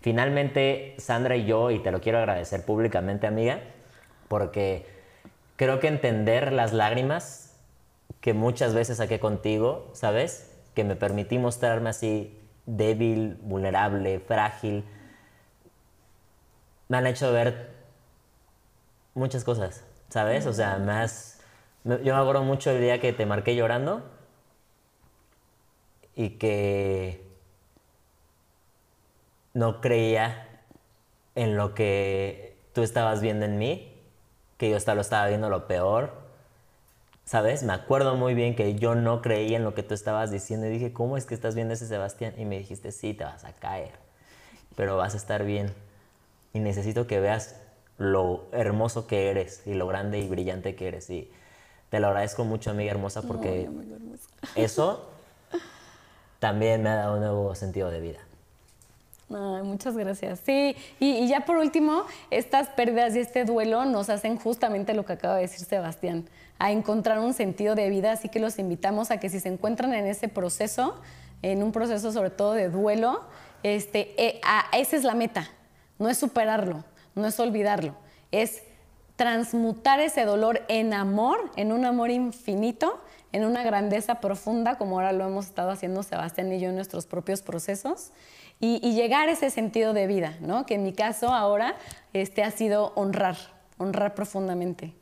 [0.01, 3.61] Finalmente, Sandra y yo, y te lo quiero agradecer públicamente, amiga,
[4.26, 4.87] porque
[5.55, 7.57] creo que entender las lágrimas
[8.20, 10.57] que muchas veces saqué contigo, ¿sabes?
[10.74, 14.84] Que me permití mostrarme así débil, vulnerable, frágil,
[16.88, 17.70] me han hecho ver
[19.14, 20.46] muchas cosas, ¿sabes?
[20.46, 21.40] O sea, más...
[21.84, 24.02] Yo me acuerdo mucho el día que te marqué llorando
[26.14, 27.26] y que
[29.54, 30.62] no creía
[31.34, 33.94] en lo que tú estabas viendo en mí,
[34.56, 36.28] que yo lo estaba viendo lo peor.
[37.29, 37.62] ¿Sabes?
[37.62, 40.70] Me acuerdo muy bien que yo no creía en lo que tú estabas diciendo y
[40.70, 42.33] dije, ¿cómo es que estás viendo ese Sebastián?
[42.39, 43.91] Y me dijiste, sí, te vas a caer,
[44.76, 45.74] pero vas a estar bien.
[46.55, 47.61] Y necesito que veas
[47.99, 51.11] lo hermoso que eres y lo grande y brillante que eres.
[51.11, 51.31] Y
[51.91, 53.68] te lo agradezco mucho, amiga hermosa, porque
[54.55, 55.11] eso
[56.39, 58.20] también me ha dado un nuevo sentido de vida.
[59.31, 60.41] Ay, muchas gracias.
[60.45, 65.05] Sí, y, y, ya por último, estas pérdidas y este duelo nos hacen justamente lo
[65.05, 66.26] que acaba de decir Sebastián,
[66.59, 69.93] a encontrar un sentido de vida, así que los invitamos a que si se encuentran
[69.93, 71.01] en ese proceso,
[71.43, 73.20] en un proceso sobre todo de duelo,
[73.62, 75.51] este, eh, a, esa es la meta,
[75.99, 77.95] no es superarlo, no es olvidarlo,
[78.33, 78.62] es
[79.16, 83.01] transmutar ese dolor en amor, en un amor infinito,
[83.33, 87.07] en una grandeza profunda, como ahora lo hemos estado haciendo Sebastián y yo en nuestros
[87.07, 88.12] propios procesos,
[88.61, 90.66] y, y llegar a ese sentido de vida, ¿no?
[90.66, 91.76] que en mi caso ahora
[92.12, 93.36] este, ha sido honrar,
[93.78, 94.94] honrar profundamente.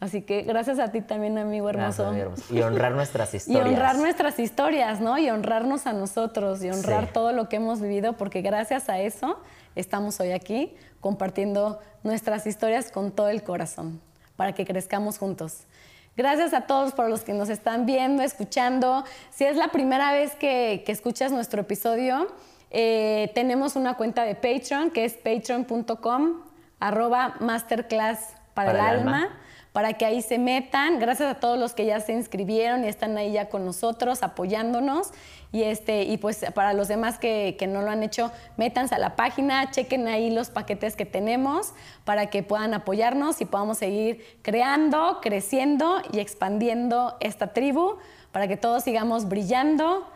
[0.00, 2.04] Así que gracias a ti también, amigo hermoso.
[2.04, 2.54] Gracias, hermoso.
[2.54, 3.66] Y honrar nuestras historias.
[3.66, 5.18] Y honrar nuestras historias, ¿no?
[5.18, 7.10] Y honrarnos a nosotros y honrar sí.
[7.12, 9.40] todo lo que hemos vivido, porque gracias a eso
[9.74, 14.00] estamos hoy aquí compartiendo nuestras historias con todo el corazón,
[14.36, 15.64] para que crezcamos juntos.
[16.16, 19.04] Gracias a todos por los que nos están viendo, escuchando.
[19.30, 22.28] Si es la primera vez que, que escuchas nuestro episodio,
[22.70, 26.42] eh, tenemos una cuenta de Patreon que es patreon.com
[26.80, 29.22] arroba masterclass para, para el, alma.
[29.22, 29.38] alma
[29.78, 30.98] para que ahí se metan.
[30.98, 35.12] Gracias a todos los que ya se inscribieron y están ahí ya con nosotros, apoyándonos.
[35.52, 38.98] Y, este, y pues para los demás que, que, no lo han hecho, métanse a
[38.98, 44.38] la página, chequen ahí los paquetes que tenemos para que puedan apoyarnos y podamos seguir
[44.42, 47.98] creando, creciendo y expandiendo esta tribu
[48.32, 50.06] para que todos sigamos brillando,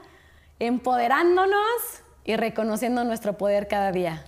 [0.58, 4.24] empoderándonos y reconociendo nuestro poder cada día.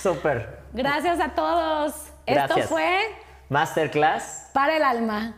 [0.00, 0.58] Súper.
[0.72, 1.94] Gracias a todos.
[2.26, 2.58] Gracias.
[2.58, 2.98] Esto fue
[3.48, 5.34] Masterclass para el alma.